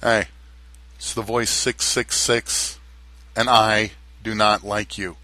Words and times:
Hey, 0.00 0.28
it's 0.94 1.12
the 1.12 1.22
voice 1.22 1.50
666, 1.50 2.78
and 3.34 3.50
I 3.50 3.90
do 4.22 4.32
not 4.32 4.62
like 4.62 4.96
you. 4.96 5.16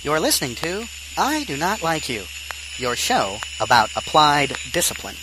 You're 0.00 0.20
listening 0.20 0.54
to 0.56 0.86
I 1.18 1.44
Do 1.44 1.58
Not 1.58 1.82
Like 1.82 2.08
You, 2.08 2.22
your 2.78 2.96
show 2.96 3.36
about 3.60 3.94
applied 3.94 4.56
discipline, 4.72 5.16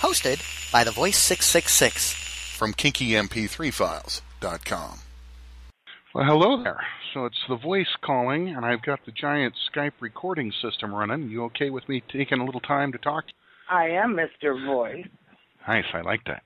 hosted 0.00 0.40
by 0.72 0.82
the 0.82 0.92
voice 0.92 1.18
666 1.18 2.14
from 2.56 2.72
kinkymp3files.com. 2.72 4.98
Well, 6.14 6.24
hello 6.24 6.62
there. 6.62 6.80
So 7.12 7.26
it's 7.26 7.44
the 7.50 7.56
voice 7.56 7.94
calling, 8.00 8.48
and 8.48 8.64
I've 8.64 8.80
got 8.80 9.04
the 9.04 9.12
giant 9.12 9.52
Skype 9.70 9.92
recording 10.00 10.54
system 10.62 10.94
running. 10.94 11.28
You 11.28 11.44
okay 11.44 11.68
with 11.68 11.86
me 11.86 12.02
taking 12.10 12.40
a 12.40 12.46
little 12.46 12.62
time 12.62 12.92
to 12.92 12.98
talk? 12.98 13.24
I 13.68 13.88
am 13.88 14.16
Mr. 14.16 14.64
Voice. 14.64 15.06
Nice, 15.68 15.84
I 15.92 16.00
like 16.00 16.24
that. 16.24 16.42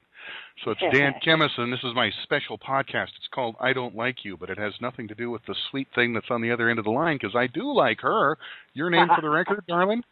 So 0.65 0.73
it's 0.73 0.81
Dan 0.93 1.15
Kemison. 1.27 1.71
This 1.71 1.83
is 1.83 1.95
my 1.95 2.11
special 2.23 2.59
podcast. 2.59 3.09
It's 3.17 3.29
called 3.33 3.57
I 3.61 3.73
Don't 3.73 3.97
Like 3.97 4.25
You, 4.25 4.37
but 4.37 4.51
it 4.51 4.59
has 4.59 4.73
nothing 4.81 5.09
to 5.09 5.15
do 5.15 5.31
with 5.31 5.43
the 5.47 5.55
sweet 5.71 5.89
thing 5.95 6.13
that's 6.13 6.31
on 6.31 6.43
the 6.43 6.51
other 6.51 6.69
end 6.69 6.79
of 6.79 6.85
the 6.85 6.91
line 6.91 7.17
because 7.21 7.35
I 7.35 7.47
do 7.47 7.73
like 7.73 8.01
her. 8.01 8.37
Your 8.75 8.91
name 8.91 9.09
for 9.15 9.23
the 9.23 9.31
record, 9.31 9.65
darling? 9.67 10.03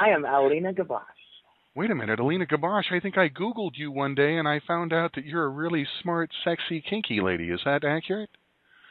I 0.00 0.08
am 0.08 0.22
Allena 0.24 0.76
Gabosch. 0.76 1.02
Wait 1.76 1.90
a 1.90 1.94
minute, 1.94 2.18
Allena 2.18 2.48
Gabosch. 2.48 2.92
I 2.92 2.98
think 2.98 3.16
I 3.16 3.28
Googled 3.28 3.76
you 3.76 3.92
one 3.92 4.14
day 4.14 4.36
and 4.38 4.48
I 4.48 4.60
found 4.66 4.92
out 4.92 5.12
that 5.14 5.24
you're 5.24 5.44
a 5.44 5.48
really 5.48 5.86
smart, 6.02 6.30
sexy, 6.44 6.82
kinky 6.88 7.20
lady. 7.20 7.50
Is 7.50 7.60
that 7.64 7.84
accurate? 7.84 8.30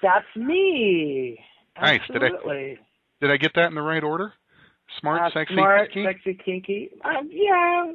That's 0.01 0.25
me. 0.37 1.37
Nice. 1.81 1.99
Absolutely. 2.09 2.77
Did 3.19 3.27
I, 3.27 3.27
did 3.27 3.31
I 3.31 3.37
get 3.37 3.51
that 3.55 3.67
in 3.67 3.75
the 3.75 3.81
right 3.81 4.03
order? 4.03 4.33
Smart, 5.01 5.21
uh, 5.21 5.29
sexy, 5.33 5.55
smart, 5.55 5.91
kinky? 5.91 6.05
sexy, 6.13 6.39
kinky. 6.45 6.89
Um, 7.03 7.29
yeah, 7.29 7.91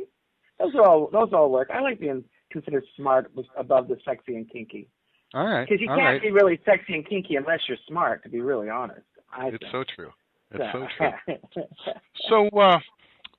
those 0.59 0.75
all 0.75 1.09
those 1.11 1.33
all 1.33 1.51
work. 1.51 1.71
I 1.73 1.81
like 1.81 1.99
being 1.99 2.23
considered 2.53 2.85
smart 2.97 3.35
was 3.35 3.47
above 3.57 3.89
the 3.89 3.97
sexy 4.05 4.37
and 4.37 4.51
kinky. 4.51 4.89
All 5.35 5.47
right. 5.47 5.67
Because 5.69 5.81
you 5.81 5.89
can't 5.89 6.01
right. 6.01 6.23
be 6.23 6.31
really 6.31 6.61
sexy 6.65 6.95
and 6.95 7.09
kinky 7.09 7.37
unless 7.37 7.61
you're 7.69 7.79
smart. 7.89 8.23
To 8.25 8.29
be 8.29 8.41
really 8.41 8.69
honest, 8.69 9.01
I 9.33 9.49
It's 9.49 9.59
think. 9.59 9.73
so 9.73 9.85
true. 9.97 10.11
It's 10.51 10.65
so 10.73 10.87
So- 10.99 11.13
true. 11.55 11.65
So 12.29 12.49
uh, 12.59 12.79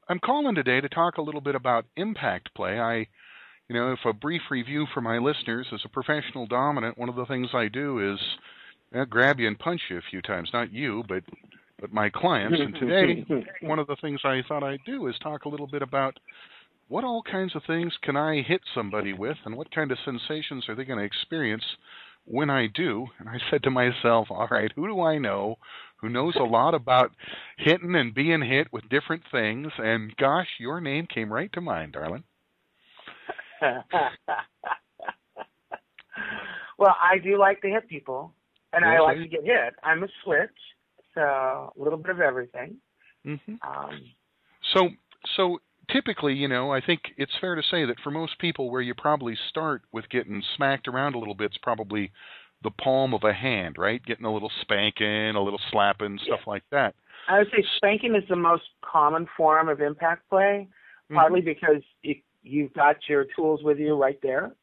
I'm 0.10 0.20
calling 0.20 0.56
today 0.56 0.82
to 0.82 0.90
talk 0.90 1.18
a 1.18 1.22
little 1.22 1.42
bit 1.42 1.56
about 1.56 1.86
impact 1.96 2.54
play. 2.56 2.80
I, 2.80 3.08
you 3.70 3.76
know, 3.76 3.94
if 3.94 4.00
a 4.06 4.12
brief 4.14 4.42
review 4.50 4.86
for 4.94 5.02
my 5.02 5.18
listeners, 5.20 5.68
as 5.72 5.82
a 5.86 5.90
professional 5.90 6.48
dominant, 6.48 6.98
one 6.98 7.10
of 7.10 7.16
the 7.16 7.26
things 7.26 7.50
I 7.54 7.68
do 7.68 8.14
is 8.14 8.20
uh, 8.96 9.06
grab 9.06 9.40
you 9.40 9.48
and 9.48 9.58
punch 9.58 9.82
you 9.90 9.98
a 9.98 10.02
few 10.10 10.22
times. 10.22 10.50
Not 10.54 10.74
you, 10.74 11.04
but 11.08 11.24
but 11.80 11.94
my 11.94 12.10
clients. 12.10 12.58
And 12.62 12.76
today, 12.76 13.26
one 13.62 13.80
of 13.80 13.88
the 13.88 13.96
things 14.02 14.20
I 14.24 14.42
thought 14.48 14.64
I'd 14.64 14.84
do 14.86 15.08
is 15.08 15.16
talk 15.22 15.46
a 15.46 15.50
little 15.50 15.68
bit 15.68 15.82
about 15.82 16.18
what 16.88 17.04
all 17.04 17.24
kinds 17.24 17.56
of 17.56 17.64
things 17.66 17.94
can 18.02 18.16
I 18.16 18.42
hit 18.42 18.62
somebody 18.76 19.14
with, 19.14 19.38
and 19.46 19.56
what 19.56 19.74
kind 19.74 19.92
of 19.92 19.98
sensations 20.06 20.68
are 20.70 20.76
they 20.76 20.84
going 20.86 21.00
to 21.00 21.06
experience 21.06 21.64
when 22.26 22.50
I 22.50 22.68
do. 22.68 23.08
And 23.20 23.28
I 23.30 23.38
said 23.50 23.64
to 23.64 23.70
myself, 23.72 24.28
all 24.30 24.48
right, 24.50 24.72
who 24.76 24.88
do 24.88 25.02
I 25.02 25.18
know 25.18 25.58
who 25.98 26.10
knows 26.10 26.36
a 26.36 26.44
lot 26.44 26.74
about 26.74 27.12
hitting 27.58 27.96
and 27.96 28.14
being 28.14 28.42
hit 28.42 28.68
with 28.74 28.88
different 28.90 29.24
things? 29.32 29.72
And 29.78 30.16
gosh, 30.18 30.48
your 30.60 30.82
name 30.82 31.08
came 31.08 31.32
right 31.32 31.52
to 31.54 31.62
mind, 31.62 31.94
darling. 31.94 32.24
well, 36.78 36.96
I 37.02 37.18
do 37.20 37.38
like 37.38 37.62
to 37.62 37.70
hit 37.70 37.88
people, 37.88 38.34
and 38.74 38.84
I 38.84 39.00
like 39.00 39.18
I- 39.18 39.22
to 39.22 39.28
get 39.28 39.46
hit. 39.46 39.76
I'm 39.84 40.04
a 40.04 40.08
switch, 40.24 40.50
so 41.14 41.22
a 41.22 41.72
little 41.78 41.98
bit 41.98 42.12
of 42.12 42.20
everything. 42.20 42.76
hmm 43.24 43.36
Um, 43.62 44.02
So, 44.74 44.90
so 45.38 45.60
typically, 45.90 46.34
you 46.34 46.48
know, 46.48 46.72
I 46.72 46.82
think 46.82 47.02
it's 47.18 47.32
fair 47.40 47.56
to 47.56 47.64
say 47.64 47.86
that 47.86 48.00
for 48.04 48.12
most 48.12 48.40
people, 48.40 48.70
where 48.70 48.82
you 48.82 48.94
probably 48.94 49.38
start 49.50 49.82
with 49.92 50.10
getting 50.10 50.44
smacked 50.56 50.88
around 50.88 51.16
a 51.16 51.20
little 51.20 51.36
bit, 51.36 51.52
is 51.52 51.58
probably 51.62 52.12
the 52.64 52.72
palm 52.72 53.14
of 53.14 53.24
a 53.24 53.34
hand, 53.34 53.78
right? 53.78 54.04
Getting 54.06 54.26
a 54.26 54.34
little 54.34 54.52
spanking, 54.62 55.36
a 55.36 55.42
little 55.42 55.60
slapping, 55.72 56.20
stuff 56.24 56.42
like 56.48 56.64
that. 56.72 56.96
I 57.28 57.40
would 57.40 57.48
say 57.52 57.64
spanking 57.78 58.16
is 58.16 58.24
the 58.30 58.36
most 58.36 58.64
common 58.82 59.28
form 59.38 59.70
of 59.70 59.82
impact 59.82 60.30
play, 60.30 60.68
Mhm. 61.10 61.16
partly 61.16 61.42
because 61.42 61.82
you, 62.02 62.16
you've 62.42 62.74
got 62.74 62.98
your 63.08 63.26
tools 63.36 63.64
with 63.64 63.80
you 63.80 63.96
right 63.96 64.20
there, 64.22 64.56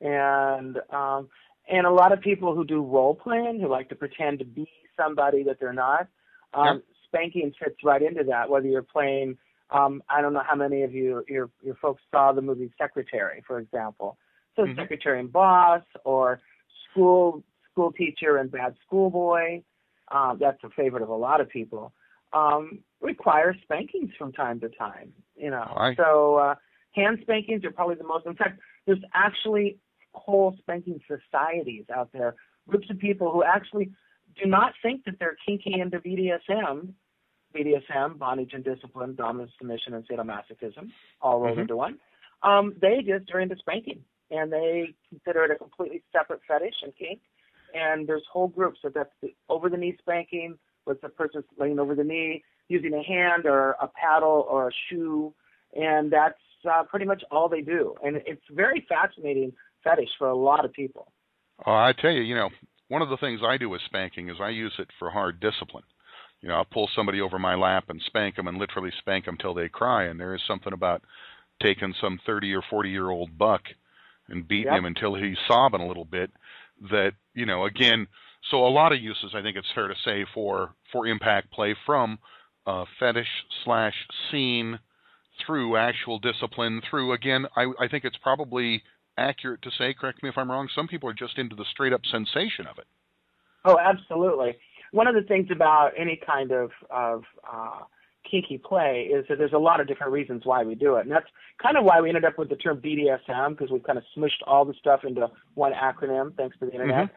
and 0.00 0.78
um, 0.90 1.28
and 1.68 1.86
a 1.86 1.90
lot 1.90 2.12
of 2.12 2.20
people 2.20 2.54
who 2.54 2.64
do 2.64 2.82
role 2.82 3.14
playing 3.14 3.60
who 3.60 3.68
like 3.68 3.88
to 3.88 3.96
pretend 3.96 4.38
to 4.38 4.44
be 4.44 4.68
somebody 4.96 5.42
that 5.44 5.58
they're 5.58 5.72
not. 5.72 6.06
Um, 6.54 6.82
Spanking 7.06 7.52
fits 7.58 7.76
right 7.84 8.02
into 8.02 8.24
that. 8.24 8.50
Whether 8.50 8.66
you're 8.66 8.82
playing, 8.82 9.38
um, 9.70 10.02
I 10.08 10.20
don't 10.20 10.32
know 10.32 10.42
how 10.46 10.54
many 10.56 10.82
of 10.82 10.92
you 10.94 11.24
your 11.28 11.50
your 11.62 11.74
folks 11.76 12.02
saw 12.10 12.32
the 12.32 12.42
movie 12.42 12.70
Secretary, 12.78 13.42
for 13.46 13.58
example. 13.58 14.18
So 14.54 14.64
Mhm. 14.64 14.76
secretary 14.76 15.20
and 15.20 15.30
boss, 15.32 15.82
or 16.04 16.40
school 16.90 17.42
school 17.70 17.92
teacher 17.92 18.38
and 18.38 18.50
bad 18.50 18.74
schoolboy. 18.86 19.62
Um, 20.08 20.38
that's 20.38 20.62
a 20.64 20.70
favorite 20.70 21.02
of 21.02 21.08
a 21.10 21.14
lot 21.14 21.40
of 21.40 21.48
people. 21.48 21.92
Um, 22.32 22.80
requires 23.00 23.56
spankings 23.62 24.10
from 24.16 24.32
time 24.32 24.60
to 24.60 24.68
time. 24.70 25.12
You 25.36 25.50
know, 25.50 25.72
I- 25.76 25.94
so 25.94 26.36
uh, 26.36 26.54
hand 26.92 27.18
spankings 27.22 27.64
are 27.64 27.70
probably 27.70 27.96
the 27.96 28.04
most. 28.04 28.24
In 28.26 28.34
fact, 28.34 28.60
there's 28.86 29.02
actually 29.14 29.78
whole 30.14 30.56
spanking 30.58 31.00
societies 31.06 31.84
out 31.94 32.10
there, 32.12 32.36
groups 32.68 32.88
of 32.88 32.98
people 32.98 33.30
who 33.30 33.42
actually 33.44 33.92
do 34.42 34.46
not 34.48 34.72
think 34.82 35.04
that 35.04 35.18
they're 35.18 35.36
kinky 35.46 35.78
into 35.80 36.00
BDSM. 36.00 36.94
BDSM, 37.56 38.18
bondage 38.18 38.52
and 38.52 38.64
discipline, 38.64 39.14
dominance, 39.14 39.52
submission, 39.58 39.94
and 39.94 40.06
sadomasochism, 40.06 40.90
all 41.22 41.40
rolled 41.40 41.58
Mhm. 41.58 41.62
into 41.62 41.76
one. 41.76 41.98
Um, 42.42 42.74
they 42.80 43.02
just 43.02 43.32
are 43.32 43.40
into 43.40 43.56
spanking, 43.56 44.04
and 44.30 44.52
they 44.52 44.94
consider 45.08 45.44
it 45.44 45.50
a 45.50 45.56
completely 45.56 46.02
separate 46.12 46.42
fetish 46.44 46.82
and 46.82 46.94
kink. 46.96 47.20
And 47.74 48.06
there's 48.06 48.26
whole 48.26 48.48
groups 48.48 48.80
so 48.82 48.88
that's 48.90 49.12
the 49.20 49.34
over 49.48 49.68
the 49.68 49.76
knee 49.76 49.96
spanking, 49.98 50.58
with 50.86 51.00
the 51.00 51.08
person 51.08 51.42
laying 51.58 51.78
over 51.78 51.94
the 51.94 52.04
knee, 52.04 52.44
using 52.68 52.94
a 52.94 53.02
hand 53.02 53.46
or 53.46 53.76
a 53.80 53.88
paddle 53.88 54.46
or 54.48 54.68
a 54.68 54.72
shoe, 54.88 55.34
and 55.74 56.10
that's 56.10 56.38
uh, 56.70 56.82
pretty 56.84 57.06
much 57.06 57.22
all 57.30 57.48
they 57.48 57.62
do. 57.62 57.94
And 58.02 58.16
it's 58.26 58.42
very 58.50 58.80
fascinating 58.88 59.52
fetish 59.84 60.10
for 60.18 60.28
a 60.28 60.34
lot 60.34 60.64
of 60.64 60.72
people. 60.72 61.12
Oh, 61.64 61.72
I 61.72 61.92
tell 61.92 62.10
you, 62.10 62.22
you 62.22 62.34
know, 62.34 62.50
one 62.88 63.02
of 63.02 63.08
the 63.08 63.16
things 63.16 63.40
I 63.44 63.56
do 63.56 63.68
with 63.68 63.80
spanking 63.86 64.28
is 64.28 64.36
I 64.40 64.50
use 64.50 64.72
it 64.78 64.88
for 64.98 65.10
hard 65.10 65.40
discipline. 65.40 65.84
You 66.42 66.48
know, 66.48 66.56
I'll 66.56 66.64
pull 66.64 66.88
somebody 66.94 67.20
over 67.20 67.38
my 67.38 67.54
lap 67.54 67.84
and 67.88 68.00
spank 68.06 68.36
them 68.36 68.46
and 68.46 68.58
literally 68.58 68.92
spank 68.98 69.24
them 69.24 69.36
till 69.36 69.54
they 69.54 69.68
cry. 69.68 70.04
And 70.04 70.20
there 70.20 70.34
is 70.34 70.42
something 70.46 70.72
about 70.72 71.02
taking 71.62 71.94
some 72.00 72.20
30 72.26 72.54
or 72.54 72.62
40 72.68 72.90
year 72.90 73.10
old 73.10 73.38
buck 73.38 73.62
and 74.28 74.46
beating 74.46 74.72
Yep. 74.72 74.78
him 74.78 74.84
until 74.84 75.14
he's 75.14 75.38
sobbing 75.48 75.80
a 75.80 75.88
little 75.88 76.04
bit 76.04 76.30
that, 76.90 77.12
you 77.34 77.46
know, 77.46 77.64
again, 77.64 78.06
so 78.50 78.66
a 78.66 78.68
lot 78.68 78.92
of 78.92 79.00
uses 79.00 79.32
I 79.34 79.42
think 79.42 79.56
it's 79.56 79.70
fair 79.74 79.88
to 79.88 79.94
say 80.04 80.26
for, 80.34 80.74
for 80.92 81.06
impact 81.06 81.50
play 81.50 81.74
from 81.86 82.18
uh, 82.66 82.84
fetish 82.98 83.28
slash 83.64 83.94
scene 84.30 84.78
through 85.44 85.76
actual 85.76 86.18
discipline 86.18 86.82
through, 86.88 87.12
again, 87.12 87.46
I, 87.56 87.66
I 87.80 87.88
think 87.88 88.04
it's 88.04 88.16
probably 88.18 88.82
accurate 89.18 89.62
to 89.62 89.70
say, 89.70 89.94
correct 89.94 90.22
me 90.22 90.28
if 90.28 90.38
I'm 90.38 90.50
wrong, 90.50 90.68
some 90.74 90.88
people 90.88 91.08
are 91.08 91.14
just 91.14 91.38
into 91.38 91.56
the 91.56 91.64
straight 91.70 91.92
up 91.92 92.02
sensation 92.10 92.66
of 92.66 92.78
it. 92.78 92.86
Oh, 93.64 93.78
absolutely. 93.78 94.56
One 94.96 95.06
of 95.06 95.14
the 95.14 95.20
things 95.22 95.48
about 95.50 95.90
any 95.98 96.18
kind 96.26 96.52
of 96.52 96.70
of 96.90 97.24
uh, 97.52 97.80
kinky 98.30 98.56
play 98.56 99.10
is 99.12 99.26
that 99.28 99.36
there's 99.36 99.52
a 99.52 99.58
lot 99.58 99.78
of 99.78 99.86
different 99.86 100.10
reasons 100.10 100.42
why 100.44 100.64
we 100.64 100.74
do 100.74 100.96
it, 100.96 101.02
and 101.02 101.12
that's 101.12 101.30
kind 101.62 101.76
of 101.76 101.84
why 101.84 102.00
we 102.00 102.08
ended 102.08 102.24
up 102.24 102.38
with 102.38 102.48
the 102.48 102.56
term 102.56 102.80
BDSM 102.80 103.50
because 103.50 103.70
we've 103.70 103.82
kind 103.82 103.98
of 103.98 104.04
smushed 104.16 104.42
all 104.46 104.64
the 104.64 104.72
stuff 104.82 105.00
into 105.04 105.28
one 105.52 105.72
acronym 105.74 106.34
thanks 106.38 106.58
to 106.60 106.64
the 106.64 106.72
internet. 106.72 107.10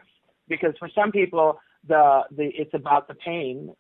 Because 0.50 0.74
for 0.78 0.90
some 0.94 1.10
people, 1.20 1.58
the 1.88 2.24
the 2.38 2.48
it's 2.62 2.74
about 2.74 3.08
the 3.08 3.14
pain, 3.14 3.74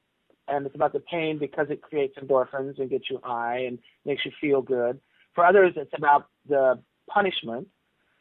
and 0.47 0.65
it's 0.65 0.75
about 0.75 0.93
the 0.93 1.01
pain 1.01 1.37
because 1.37 1.67
it 1.69 1.81
creates 1.81 2.15
endorphins 2.17 2.79
and 2.79 2.89
gets 2.89 3.09
you 3.09 3.19
high 3.21 3.57
and 3.67 3.79
makes 4.05 4.23
you 4.25 4.31
feel 4.39 4.61
good. 4.61 4.95
For 5.35 5.45
others, 5.45 5.73
it's 5.75 5.95
about 5.97 6.29
the 6.47 6.79
punishment, 7.09 7.67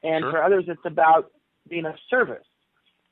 and 0.03 0.23
Sure. 0.25 0.33
for 0.33 0.43
others, 0.43 0.65
it's 0.67 0.87
about 0.95 1.31
being 1.69 1.87
of 1.87 1.95
service. 2.11 2.48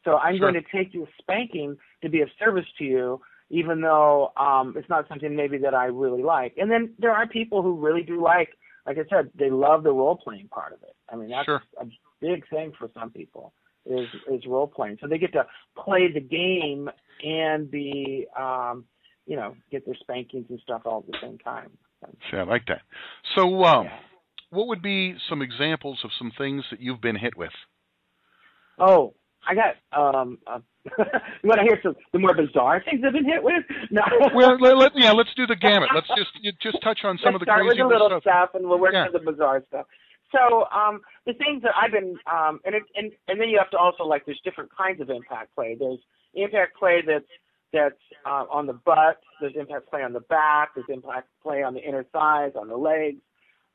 So 0.06 0.16
I'm 0.16 0.38
Sure. 0.38 0.50
going 0.52 0.62
to 0.62 0.70
take 0.74 0.94
you 0.94 1.06
spanking 1.18 1.76
to 2.02 2.08
be 2.08 2.22
of 2.22 2.30
service 2.38 2.64
to 2.78 2.84
you, 2.84 3.20
even 3.50 3.82
though 3.82 4.32
um, 4.38 4.72
it's 4.76 4.88
not 4.88 5.06
something 5.08 5.36
maybe 5.36 5.58
that 5.58 5.74
I 5.74 5.86
really 5.86 6.22
like. 6.22 6.54
And 6.56 6.70
then 6.70 6.94
there 6.98 7.12
are 7.12 7.26
people 7.26 7.60
who 7.60 7.74
really 7.78 8.02
do 8.02 8.22
like, 8.22 8.50
like 8.86 8.96
I 8.96 9.04
said, 9.10 9.30
they 9.34 9.50
love 9.50 9.82
the 9.82 9.92
role 9.92 10.16
playing 10.16 10.48
part 10.48 10.72
of 10.72 10.82
it. 10.84 10.96
I 11.12 11.16
mean, 11.16 11.28
that's 11.28 11.44
Sure. 11.44 11.62
a 11.78 11.86
big 12.20 12.48
thing 12.48 12.72
for 12.78 12.88
some 12.98 13.10
people 13.10 13.52
is 13.84 14.08
is 14.32 14.44
role 14.46 14.66
playing. 14.66 14.98
So 15.00 15.06
they 15.08 15.18
get 15.18 15.32
to 15.32 15.46
play 15.76 16.10
the 16.12 16.20
game 16.20 16.88
and 17.22 17.70
be, 17.70 18.26
um, 18.38 18.84
you 19.26 19.36
know, 19.36 19.56
get 19.70 19.84
their 19.84 19.94
spankings 19.96 20.46
and 20.50 20.60
stuff 20.60 20.82
all 20.84 21.00
at 21.00 21.06
the 21.06 21.18
same 21.20 21.38
time. 21.38 21.70
See, 22.30 22.36
I 22.36 22.44
like 22.44 22.66
that. 22.66 22.82
So, 23.34 23.64
um, 23.64 23.86
Yeah. 23.86 23.98
what 24.50 24.68
would 24.68 24.82
be 24.82 25.16
some 25.28 25.42
examples 25.42 25.98
of 26.04 26.10
some 26.18 26.30
things 26.38 26.64
that 26.70 26.80
you've 26.80 27.00
been 27.00 27.16
hit 27.16 27.36
with? 27.36 27.52
Oh, 28.78 29.14
I 29.46 29.54
got 29.54 29.74
um. 29.92 30.38
Uh, 30.46 30.60
you 31.42 31.48
want 31.48 31.58
to 31.58 31.64
hear 31.64 31.80
some 31.82 31.96
the 32.12 32.18
more 32.18 32.32
bizarre 32.34 32.80
things 32.84 33.02
I've 33.04 33.12
been 33.12 33.24
hit 33.24 33.42
with? 33.42 33.64
No. 33.90 34.02
Well, 34.34 34.56
let, 34.60 34.76
let, 34.76 34.92
yeah, 34.94 35.10
let's 35.12 35.30
do 35.34 35.46
the 35.46 35.56
gamut. 35.56 35.88
Let's 35.94 36.06
just 36.16 36.30
you 36.40 36.52
just 36.62 36.80
touch 36.82 37.00
on 37.04 37.18
some 37.18 37.34
Let's 37.34 37.34
of 37.34 37.40
the 37.40 37.46
start 37.46 37.66
with 37.66 37.76
the 37.76 37.84
little 37.84 38.08
stuff. 38.08 38.22
stuff, 38.22 38.50
and 38.54 38.68
we'll 38.68 38.78
work 38.78 38.92
Yeah. 38.94 39.06
to 39.06 39.12
the 39.12 39.18
bizarre 39.18 39.62
stuff. 39.66 39.86
So 40.30 40.66
um, 40.70 41.00
the 41.24 41.32
things 41.34 41.62
that 41.62 41.72
I've 41.80 41.90
been, 41.92 42.16
um, 42.30 42.60
and, 42.64 42.74
it, 42.74 42.82
and 42.94 43.10
and 43.28 43.40
then 43.40 43.48
you 43.48 43.58
have 43.58 43.70
to 43.70 43.78
also 43.78 44.04
like 44.04 44.26
there's 44.26 44.40
different 44.44 44.70
kinds 44.76 45.00
of 45.00 45.10
impact 45.10 45.54
play. 45.54 45.76
There's 45.78 45.98
impact 46.34 46.76
play 46.78 47.02
that's 47.06 47.24
that's 47.72 48.02
uh, 48.24 48.44
on 48.50 48.66
the 48.66 48.72
butt. 48.74 49.20
There's 49.40 49.54
impact 49.58 49.88
play 49.90 50.02
on 50.02 50.12
the 50.12 50.20
back. 50.20 50.70
There's 50.74 50.86
impact 50.88 51.28
play 51.42 51.62
on 51.62 51.74
the 51.74 51.80
inner 51.80 52.04
thighs, 52.12 52.52
on 52.54 52.68
the 52.68 52.76
legs, 52.76 53.20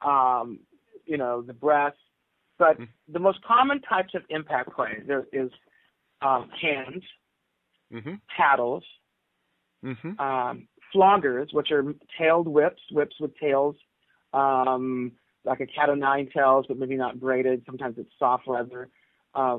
um, 0.05 0.59
you 1.05 1.17
know, 1.17 1.41
the 1.41 1.53
breast. 1.53 1.97
But 2.61 2.75
mm-hmm. 2.75 3.11
the 3.11 3.17
most 3.17 3.39
common 3.43 3.81
types 3.81 4.13
of 4.13 4.21
impact 4.29 4.75
play 4.75 5.01
there 5.07 5.25
is 5.33 5.49
um, 6.21 6.47
hands, 6.61 7.03
mm-hmm. 7.91 8.13
paddles, 8.37 8.83
mm-hmm. 9.83 10.19
um, 10.19 10.67
floggers, 10.93 11.47
which 11.53 11.71
are 11.71 11.83
tailed 12.19 12.47
whips, 12.47 12.83
whips 12.91 13.15
with 13.19 13.35
tails, 13.39 13.75
um, 14.35 15.11
like 15.43 15.59
a 15.59 15.65
cat 15.65 15.89
o' 15.89 15.95
nine 15.95 16.29
tails, 16.31 16.65
but 16.67 16.77
maybe 16.77 16.95
not 16.95 17.19
braided. 17.19 17.63
Sometimes 17.65 17.95
it's 17.97 18.11
soft 18.19 18.47
leather. 18.47 18.89
Uh, 19.33 19.57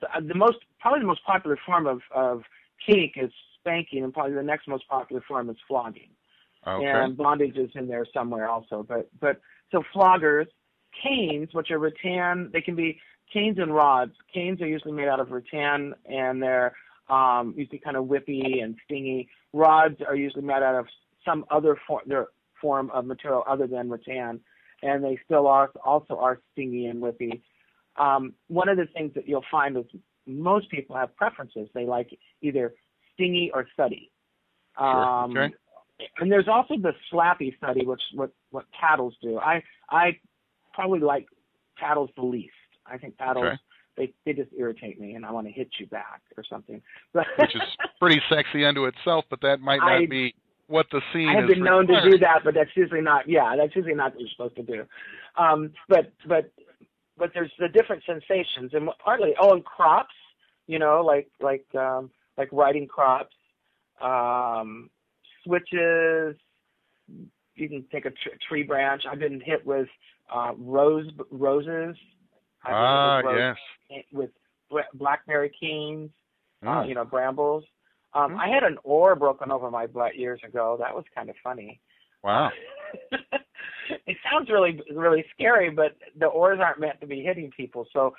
the, 0.00 0.08
the 0.26 0.34
most, 0.34 0.58
probably 0.80 0.98
the 0.98 1.06
most 1.06 1.24
popular 1.24 1.56
form 1.64 1.86
of, 1.86 2.00
of 2.12 2.42
kink 2.84 3.12
is 3.14 3.30
spanking, 3.60 4.02
and 4.02 4.12
probably 4.12 4.34
the 4.34 4.42
next 4.42 4.66
most 4.66 4.88
popular 4.88 5.22
form 5.28 5.48
is 5.50 5.56
flogging. 5.68 6.10
Okay. 6.66 6.84
And 6.84 7.16
bondage 7.16 7.56
is 7.56 7.70
in 7.76 7.86
there 7.86 8.04
somewhere 8.12 8.48
also. 8.48 8.84
But 8.86 9.08
but 9.20 9.40
so 9.70 9.84
floggers, 9.94 10.48
canes, 11.02 11.48
which 11.52 11.70
are 11.70 11.78
rattan, 11.78 12.50
they 12.52 12.60
can 12.60 12.74
be 12.74 13.00
canes 13.32 13.58
and 13.58 13.74
rods. 13.74 14.12
Canes 14.32 14.60
are 14.60 14.66
usually 14.66 14.92
made 14.92 15.08
out 15.08 15.20
of 15.20 15.30
rattan, 15.30 15.94
and 16.06 16.42
they're 16.42 16.74
um, 17.08 17.54
usually 17.56 17.78
kind 17.78 17.96
of 17.96 18.04
whippy 18.04 18.62
and 18.62 18.76
stingy. 18.84 19.28
Rods 19.52 19.96
are 20.06 20.16
usually 20.16 20.44
made 20.44 20.62
out 20.62 20.74
of 20.74 20.86
some 21.24 21.44
other 21.50 21.76
form, 21.86 22.02
their 22.06 22.28
form 22.60 22.90
of 22.92 23.04
material 23.04 23.44
other 23.48 23.66
than 23.66 23.88
rattan, 23.90 24.40
and 24.82 25.04
they 25.04 25.18
still 25.24 25.46
are 25.46 25.70
also 25.84 26.16
are 26.16 26.40
stingy 26.52 26.86
and 26.86 27.02
whippy. 27.02 27.40
Um, 27.96 28.34
one 28.48 28.68
of 28.68 28.76
the 28.76 28.86
things 28.86 29.12
that 29.14 29.28
you'll 29.28 29.44
find 29.50 29.76
is 29.76 29.84
most 30.26 30.70
people 30.70 30.96
have 30.96 31.14
preferences. 31.16 31.68
They 31.74 31.84
like 31.84 32.16
either 32.42 32.74
stingy 33.14 33.50
or 33.52 33.66
thuddy. 33.76 34.10
Um, 34.76 35.32
sure. 35.32 35.44
Okay. 35.44 35.54
And 36.20 36.30
there's 36.30 36.46
also 36.46 36.74
the 36.76 36.92
slappy 37.12 37.58
thuddy, 37.60 37.84
which 37.84 38.00
what 38.14 38.30
what 38.50 38.66
paddles 38.78 39.14
do. 39.20 39.38
I 39.38 39.62
I 39.90 40.18
probably 40.78 41.00
like 41.00 41.26
paddles 41.76 42.08
the 42.14 42.22
least. 42.22 42.52
I 42.86 42.98
think 42.98 43.18
paddles 43.18 43.46
okay. 43.46 43.56
they 43.96 44.12
they 44.24 44.32
just 44.32 44.52
irritate 44.56 45.00
me, 45.00 45.14
and 45.14 45.26
I 45.26 45.32
want 45.32 45.48
to 45.48 45.52
hit 45.52 45.68
you 45.80 45.86
back 45.86 46.22
or 46.36 46.44
something. 46.48 46.80
Which 47.12 47.56
is 47.56 47.62
pretty 47.98 48.20
sexy 48.30 48.64
unto 48.64 48.86
itself, 48.86 49.24
but 49.28 49.40
that 49.42 49.60
might 49.60 49.80
not 49.80 50.02
I, 50.02 50.06
be 50.06 50.34
what 50.68 50.86
the 50.92 51.00
scene 51.12 51.28
I 51.28 51.34
have 51.40 51.50
is 51.50 51.56
been 51.56 51.64
known 51.64 51.88
required. 51.88 52.04
to 52.04 52.10
do 52.12 52.18
that, 52.18 52.44
but 52.44 52.54
that's 52.54 52.70
usually 52.76 53.00
not. 53.00 53.28
Yeah, 53.28 53.56
that's 53.58 53.74
usually 53.74 53.96
not 53.96 54.12
what 54.12 54.20
you're 54.20 54.30
supposed 54.36 54.54
to 54.54 54.62
do. 54.62 54.84
Um, 55.36 55.72
but 55.88 56.12
but 56.28 56.52
but 57.18 57.32
there's 57.34 57.50
the 57.58 57.68
different 57.68 58.04
sensations, 58.06 58.70
and 58.72 58.88
partly 59.04 59.34
oh, 59.40 59.52
and 59.54 59.64
crops. 59.64 60.14
You 60.68 60.78
know, 60.78 61.02
like 61.04 61.28
like 61.40 61.66
um, 61.74 62.10
like 62.36 62.50
riding 62.52 62.86
crops, 62.86 63.34
um, 64.00 64.90
switches. 65.44 66.36
You 67.56 67.68
can 67.68 67.84
take 67.90 68.04
a 68.04 68.10
tr- 68.10 68.38
tree 68.48 68.62
branch. 68.62 69.02
I've 69.10 69.18
been 69.18 69.40
hit 69.40 69.66
with 69.66 69.88
uh, 70.32 70.52
rose 70.58 71.10
roses. 71.30 71.96
Ah, 72.64 73.22
been 73.22 73.56
hit 73.90 74.06
with 74.12 74.30
yes. 74.30 74.30
With 74.70 74.86
blackberry 74.94 75.50
canes. 75.60 76.10
Uh, 76.62 76.82
Mm. 76.82 76.88
you 76.88 76.94
know, 76.96 77.04
brambles. 77.04 77.64
Um, 78.14 78.32
Mm. 78.34 78.40
I 78.40 78.48
had 78.48 78.64
an 78.64 78.78
oar 78.82 79.14
broken 79.14 79.52
over 79.52 79.70
my 79.70 79.86
butt 79.86 80.16
years 80.16 80.40
ago. 80.42 80.76
That 80.80 80.94
was 80.94 81.04
kind 81.14 81.30
of 81.30 81.36
funny. 81.44 81.80
Wow. 82.24 82.50
it 83.12 84.16
sounds 84.30 84.50
really 84.50 84.80
really 84.90 85.24
scary, 85.34 85.70
but 85.70 85.96
the 86.18 86.26
oars 86.26 86.58
aren't 86.60 86.80
meant 86.80 87.00
to 87.00 87.06
be 87.06 87.22
hitting 87.22 87.50
people. 87.56 87.86
So 87.92 88.14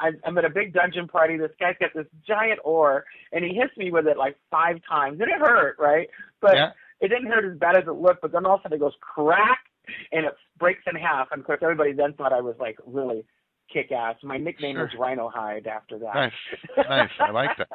I'm, 0.00 0.18
I'm 0.24 0.36
at 0.38 0.44
a 0.44 0.50
big 0.50 0.72
dungeon 0.72 1.06
party. 1.08 1.36
This 1.36 1.52
guy's 1.60 1.76
got 1.78 1.90
this 1.94 2.06
giant 2.26 2.60
oar, 2.64 3.04
and 3.32 3.44
he 3.44 3.54
hits 3.54 3.76
me 3.76 3.92
with 3.92 4.06
it 4.06 4.16
like 4.16 4.36
five 4.50 4.80
times, 4.88 5.20
and 5.20 5.30
it 5.30 5.38
hurt, 5.38 5.76
right? 5.78 6.08
But 6.40 6.56
Yeah. 6.56 6.70
it 7.00 7.08
didn't 7.08 7.26
hurt 7.30 7.44
as 7.44 7.58
bad 7.58 7.76
as 7.76 7.84
it 7.86 7.92
looked. 7.92 8.22
But 8.22 8.32
then 8.32 8.44
all 8.46 8.54
of 8.54 8.60
a 8.60 8.62
sudden 8.64 8.76
it 8.76 8.80
goes 8.80 8.96
crack, 9.00 9.66
and 10.12 10.26
it 10.26 10.34
breaks 10.58 10.82
in 10.86 10.96
half. 10.96 11.28
And 11.30 11.40
of 11.40 11.46
course, 11.46 11.60
everybody 11.62 11.92
then 11.92 12.12
thought 12.14 12.32
I 12.32 12.40
was 12.40 12.56
like 12.58 12.76
really 12.86 13.24
kick 13.72 13.90
ass. 13.92 14.16
My 14.22 14.36
nickname 14.36 14.76
Sure. 14.76 14.84
was 14.84 14.92
Rhino 14.98 15.28
Hide 15.28 15.66
after 15.66 15.98
that. 15.98 16.14
Nice. 16.14 16.32
Nice. 16.76 17.10
I 17.18 17.30
like 17.30 17.56
that. 17.58 17.68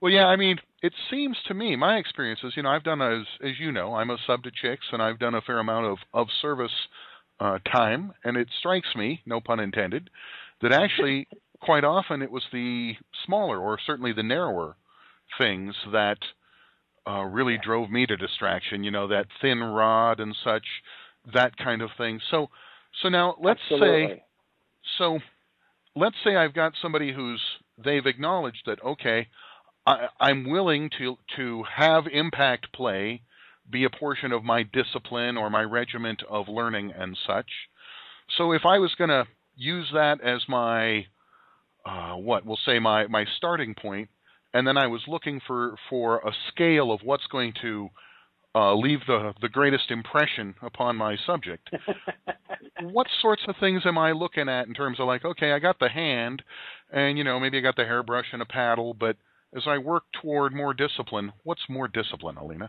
Well, 0.00 0.12
yeah, 0.12 0.26
I 0.26 0.36
mean, 0.36 0.56
it 0.82 0.92
seems 1.10 1.36
to 1.46 1.54
me, 1.54 1.76
my 1.76 1.96
experiences, 1.96 2.54
you 2.56 2.62
know, 2.62 2.70
I've 2.70 2.82
done 2.84 3.02
as 3.02 3.26
as 3.42 3.52
you 3.60 3.72
know, 3.72 3.94
I'm 3.94 4.10
a 4.10 4.16
sub 4.26 4.42
to 4.44 4.50
chicks, 4.50 4.86
and 4.92 5.02
I've 5.02 5.18
done 5.18 5.34
a 5.34 5.40
fair 5.42 5.58
amount 5.58 5.86
of 5.86 5.98
of 6.12 6.28
service 6.40 6.72
uh, 7.40 7.58
time, 7.70 8.12
and 8.24 8.36
it 8.36 8.48
strikes 8.58 8.88
me, 8.96 9.20
no 9.26 9.40
pun 9.40 9.60
intended, 9.60 10.10
that 10.60 10.72
actually 10.72 11.28
quite 11.60 11.84
often 11.84 12.22
it 12.22 12.30
was 12.30 12.42
the 12.52 12.94
smaller 13.26 13.58
or 13.60 13.78
certainly 13.86 14.12
the 14.12 14.22
narrower 14.22 14.76
things 15.38 15.74
that 15.92 16.18
uh, 17.08 17.22
really 17.22 17.58
drove 17.62 17.90
me 17.90 18.06
to 18.06 18.16
distraction. 18.16 18.82
You 18.82 18.90
know, 18.90 19.08
that 19.08 19.26
thin 19.40 19.60
rod 19.60 20.20
and 20.20 20.34
such, 20.42 20.64
that 21.32 21.56
kind 21.56 21.82
of 21.82 21.90
thing. 21.96 22.20
So, 22.30 22.48
so 23.02 23.08
now 23.08 23.36
let's 23.42 23.60
Absolutely. 23.70 24.06
say, 24.16 24.22
so 24.98 25.18
let's 25.94 26.16
say 26.24 26.36
I've 26.36 26.54
got 26.54 26.72
somebody 26.80 27.12
who's 27.12 27.40
they've 27.82 28.06
acknowledged 28.06 28.62
that 28.66 28.82
okay, 28.84 29.28
I, 29.86 30.06
I'm 30.20 30.48
willing 30.48 30.90
to 30.98 31.16
to 31.36 31.64
have 31.76 32.04
impact 32.06 32.72
play 32.72 33.22
be 33.70 33.84
a 33.84 33.90
portion 33.90 34.32
of 34.32 34.44
my 34.44 34.64
discipline 34.64 35.36
or 35.36 35.48
my 35.48 35.62
regiment 35.62 36.22
of 36.28 36.48
learning 36.48 36.92
and 36.96 37.16
such. 37.26 37.46
So 38.36 38.52
if 38.52 38.62
I 38.64 38.78
was 38.78 38.94
going 38.96 39.10
to 39.10 39.26
use 39.56 39.88
that 39.92 40.20
as 40.20 40.42
my 40.48 41.06
uh, 41.84 42.14
what 42.14 42.44
we'll 42.44 42.58
say 42.64 42.78
my 42.78 43.06
my 43.06 43.24
starting 43.36 43.74
point, 43.74 44.08
and 44.54 44.66
then 44.66 44.76
I 44.76 44.86
was 44.86 45.02
looking 45.06 45.40
for 45.46 45.76
for 45.88 46.18
a 46.18 46.32
scale 46.48 46.92
of 46.92 47.00
what's 47.02 47.26
going 47.26 47.54
to 47.62 47.88
uh, 48.54 48.74
leave 48.74 49.00
the 49.06 49.32
the 49.40 49.48
greatest 49.48 49.90
impression 49.90 50.54
upon 50.62 50.96
my 50.96 51.16
subject. 51.26 51.70
what 52.82 53.06
sorts 53.20 53.42
of 53.48 53.54
things 53.60 53.82
am 53.84 53.98
I 53.98 54.12
looking 54.12 54.48
at 54.48 54.66
in 54.66 54.74
terms 54.74 55.00
of 55.00 55.06
like, 55.06 55.24
okay, 55.24 55.52
I 55.52 55.58
got 55.58 55.78
the 55.78 55.88
hand, 55.88 56.42
and 56.90 57.16
you 57.16 57.24
know 57.24 57.40
maybe 57.40 57.58
I 57.58 57.60
got 57.60 57.76
the 57.76 57.84
hairbrush 57.84 58.26
and 58.32 58.42
a 58.42 58.46
paddle, 58.46 58.94
but 58.94 59.16
as 59.54 59.62
I 59.66 59.78
work 59.78 60.04
toward 60.20 60.54
more 60.54 60.74
discipline, 60.74 61.32
what's 61.44 61.62
more 61.68 61.88
discipline, 61.88 62.36
Allena? 62.36 62.68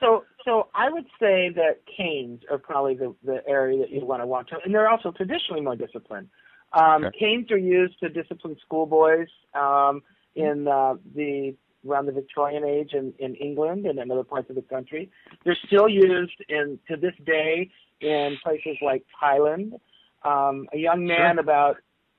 So, 0.00 0.24
so 0.44 0.68
I 0.74 0.90
would 0.90 1.06
say 1.18 1.50
that 1.54 1.80
canes 1.96 2.40
are 2.50 2.58
probably 2.58 2.94
the, 2.94 3.14
the 3.24 3.40
area 3.48 3.78
that 3.78 3.90
you 3.90 4.04
want 4.04 4.22
to 4.22 4.26
watch, 4.26 4.50
out. 4.52 4.60
and 4.64 4.74
they're 4.74 4.88
also 4.88 5.10
traditionally 5.12 5.62
more 5.62 5.76
disciplined. 5.76 6.28
Um, 6.72 7.04
Okay. 7.04 7.18
Canes 7.18 7.50
are 7.50 7.58
used 7.58 7.98
to 8.00 8.08
discipline 8.08 8.56
schoolboys 8.64 9.28
um, 9.54 10.02
in 10.34 10.68
uh, 10.68 10.94
the 11.14 11.54
around 11.88 12.06
the 12.06 12.12
Victorian 12.12 12.64
age 12.64 12.92
in, 12.92 13.12
in 13.18 13.34
England 13.36 13.86
and 13.86 13.98
in 13.98 14.10
other 14.10 14.24
parts 14.24 14.48
of 14.50 14.56
the 14.56 14.62
country. 14.62 15.10
They're 15.44 15.58
still 15.66 15.88
used 15.88 16.36
in 16.48 16.78
to 16.88 16.96
this 16.96 17.14
day 17.24 17.70
in 18.00 18.36
places 18.42 18.76
like 18.82 19.04
Thailand. 19.22 19.78
Um, 20.24 20.68
a 20.72 20.78
young 20.78 21.06
man 21.06 21.34
Sure. 21.36 21.40
about 21.40 21.76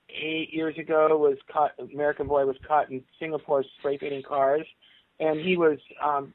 eight 0.10 0.54
years 0.54 0.78
ago 0.78 1.18
was 1.18 1.38
caught. 1.52 1.72
American 1.94 2.28
boy 2.28 2.46
was 2.46 2.56
caught 2.68 2.90
in 2.90 3.04
Singapore 3.20 3.64
spray 3.80 3.98
painting 3.98 4.24
cars, 4.24 4.66
and 5.20 5.40
he 5.42 5.58
was 5.58 5.78
um, 6.04 6.34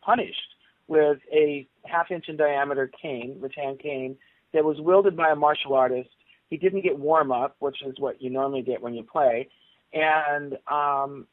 punished 0.00 0.36
with 0.88 1.18
a 1.32 1.66
half 1.84 2.10
inch 2.10 2.28
in 2.28 2.36
diameter 2.36 2.90
cane, 3.00 3.36
rattan 3.38 3.78
cane, 3.78 4.16
that 4.52 4.64
was 4.64 4.80
wielded 4.80 5.16
by 5.16 5.30
a 5.30 5.36
martial 5.36 5.74
artist. 5.74 6.10
He 6.50 6.56
didn't 6.56 6.82
get 6.82 6.98
warm 6.98 7.32
up, 7.32 7.56
which 7.60 7.80
is 7.82 7.94
what 7.98 8.20
you 8.20 8.28
normally 8.28 8.62
get 8.62 8.82
when 8.82 8.92
you 8.94 9.04
play, 9.04 9.48
and 9.92 10.58
um, 10.70 11.26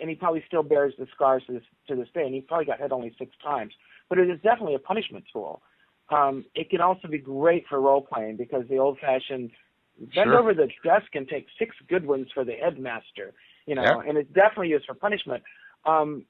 and 0.00 0.10
he 0.10 0.16
probably 0.16 0.42
still 0.46 0.62
bears 0.62 0.94
the 0.98 1.06
scars 1.14 1.42
to 1.46 1.54
this 1.54 1.62
to 1.88 1.96
this 1.96 2.08
day. 2.14 2.24
And 2.24 2.34
he 2.34 2.40
probably 2.40 2.66
got 2.66 2.80
hit 2.80 2.92
only 2.92 3.14
six 3.18 3.34
times, 3.42 3.72
but 4.08 4.18
it 4.18 4.28
is 4.28 4.40
definitely 4.42 4.74
a 4.74 4.78
punishment 4.78 5.24
tool. 5.32 5.62
Um, 6.10 6.44
it 6.54 6.70
can 6.70 6.80
also 6.80 7.08
be 7.08 7.18
great 7.18 7.64
for 7.68 7.80
role 7.80 8.02
playing 8.02 8.36
because 8.36 8.64
the 8.68 8.78
old 8.78 8.98
fashioned 8.98 9.50
bend 9.98 10.12
Sure. 10.14 10.38
over 10.38 10.52
the 10.52 10.68
desk 10.82 11.14
and 11.14 11.26
take 11.28 11.46
six 11.58 11.74
good 11.88 12.04
ones 12.06 12.28
for 12.34 12.44
the 12.44 12.52
headmaster, 12.52 13.32
you 13.66 13.74
know, 13.74 13.82
Yeah. 13.82 14.02
and 14.06 14.18
it's 14.18 14.30
definitely 14.32 14.68
used 14.68 14.86
for 14.86 14.94
punishment. 14.94 15.42
Um, 15.84 16.26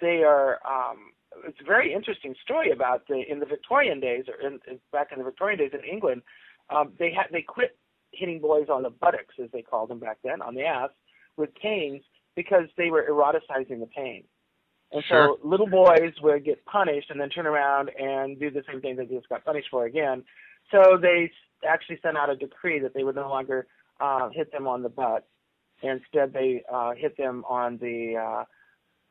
they 0.00 0.22
are 0.22 0.60
um, 0.66 1.12
it's 1.46 1.60
a 1.60 1.64
very 1.64 1.92
interesting 1.92 2.34
story 2.42 2.70
about 2.70 3.06
the 3.08 3.30
in 3.30 3.40
the 3.40 3.46
Victorian 3.46 4.00
days 4.00 4.24
or 4.28 4.34
in, 4.46 4.60
in, 4.66 4.80
back 4.92 5.12
in 5.12 5.18
the 5.18 5.24
Victorian 5.24 5.58
days 5.58 5.72
in 5.74 5.80
England, 5.84 6.22
um, 6.70 6.92
they 6.98 7.10
had 7.12 7.26
they 7.30 7.42
quit 7.42 7.76
hitting 8.12 8.40
boys 8.40 8.68
on 8.70 8.82
the 8.82 8.90
buttocks 8.90 9.34
as 9.42 9.50
they 9.52 9.62
called 9.62 9.90
them 9.90 9.98
back 9.98 10.18
then 10.24 10.40
on 10.40 10.54
the 10.54 10.64
ass 10.64 10.90
with 11.36 11.50
canes 11.54 12.02
because 12.36 12.66
they 12.76 12.90
were 12.90 13.04
eroticizing 13.10 13.80
the 13.80 13.88
pain. 13.94 14.24
And 14.92 15.02
Sure. 15.04 15.36
so 15.42 15.48
little 15.48 15.66
boys 15.66 16.12
would 16.22 16.44
get 16.44 16.64
punished 16.66 17.10
and 17.10 17.20
then 17.20 17.28
turn 17.30 17.46
around 17.46 17.90
and 17.98 18.38
do 18.38 18.50
the 18.50 18.62
same 18.70 18.80
thing 18.80 18.94
they 18.94 19.06
just 19.06 19.28
got 19.28 19.44
punished 19.44 19.68
for 19.70 19.86
again. 19.86 20.22
So 20.70 20.96
they 21.00 21.30
actually 21.66 21.98
sent 22.02 22.16
out 22.16 22.30
a 22.30 22.36
decree 22.36 22.78
that 22.80 22.94
they 22.94 23.02
would 23.02 23.16
no 23.16 23.28
longer 23.28 23.66
uh, 24.00 24.28
hit 24.28 24.52
them 24.52 24.68
on 24.68 24.82
the 24.82 24.88
butt. 24.88 25.26
Instead, 25.82 26.32
they 26.32 26.62
uh, 26.72 26.92
hit 26.92 27.16
them 27.16 27.44
on 27.48 27.78
the 27.78 28.16
uh, 28.16 28.44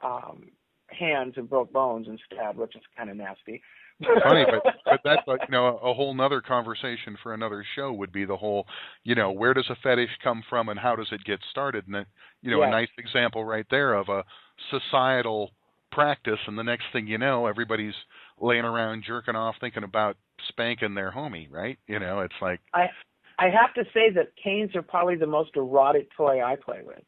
um, 0.05 0.51
hands 0.87 1.33
and 1.37 1.49
broke 1.49 1.71
bones 1.71 2.07
instead, 2.07 2.57
which 2.57 2.75
is 2.75 2.81
kind 2.95 3.09
of 3.09 3.17
nasty. 3.17 3.61
Funny, 4.01 4.45
but 4.49 4.73
but 4.85 5.01
that's 5.03 5.27
like 5.27 5.41
you 5.47 5.51
know 5.51 5.77
a 5.77 5.93
whole 5.93 6.13
nother 6.13 6.41
conversation 6.41 7.17
for 7.21 7.33
another 7.33 7.65
show 7.75 7.91
would 7.93 8.11
be 8.11 8.25
the 8.25 8.37
whole 8.37 8.65
you 9.03 9.15
know 9.15 9.31
where 9.31 9.53
does 9.53 9.69
a 9.69 9.75
fetish 9.81 10.09
come 10.23 10.43
from 10.49 10.69
and 10.69 10.79
how 10.79 10.95
does 10.95 11.07
it 11.11 11.23
get 11.23 11.39
started 11.51 11.87
and 11.87 12.05
you 12.41 12.51
know 12.51 12.59
yes. 12.59 12.67
a 12.67 12.71
nice 12.71 12.89
example 12.97 13.45
right 13.45 13.65
there 13.69 13.93
of 13.93 14.09
a 14.09 14.23
societal 14.69 15.51
practice 15.91 16.39
and 16.47 16.57
the 16.57 16.63
next 16.63 16.83
thing 16.91 17.07
you 17.07 17.17
know 17.17 17.45
everybody's 17.45 17.93
laying 18.41 18.65
around 18.65 19.03
jerking 19.07 19.35
off 19.35 19.55
thinking 19.61 19.83
about 19.83 20.17
spanking 20.49 20.93
their 20.93 21.11
homie 21.11 21.49
right 21.49 21.77
you 21.87 21.99
know 21.99 22.19
it's 22.19 22.35
like 22.41 22.59
I 22.73 22.89
I 23.37 23.45
have 23.45 23.73
to 23.75 23.83
say 23.93 24.09
that 24.11 24.29
canes 24.41 24.75
are 24.75 24.81
probably 24.81 25.15
the 25.15 25.27
most 25.27 25.51
erotic 25.55 26.09
toy 26.15 26.41
I 26.43 26.55
play 26.55 26.81
with. 26.85 27.01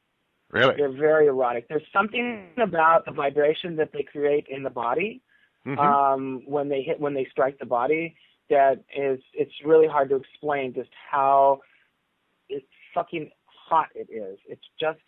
really 0.51 0.75
They're 0.77 0.91
very 0.91 1.27
erotic. 1.27 1.67
There's 1.69 1.87
something 1.93 2.49
about 2.61 3.05
the 3.05 3.11
vibration 3.11 3.75
that 3.77 3.91
they 3.93 4.03
create 4.03 4.45
in 4.49 4.63
the 4.63 4.69
body 4.69 5.21
Mhm. 5.65 5.77
um, 5.79 6.41
when 6.45 6.69
they 6.69 6.81
hit 6.81 6.99
when 6.99 7.13
they 7.13 7.25
strike 7.31 7.57
the 7.59 7.65
body 7.65 8.15
that 8.49 8.83
is 8.95 9.19
it's 9.33 9.53
really 9.65 9.87
hard 9.87 10.09
to 10.09 10.15
explain 10.15 10.73
just 10.73 10.89
how 11.11 11.59
it's 12.49 12.65
fucking 12.93 13.29
hot 13.45 13.87
it 13.95 14.07
is. 14.11 14.39
It's 14.47 14.63
just 14.79 14.99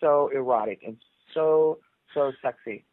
so 0.00 0.30
erotic 0.34 0.82
and 0.86 0.96
so 1.34 1.78
so 2.14 2.32
sexy. 2.42 2.84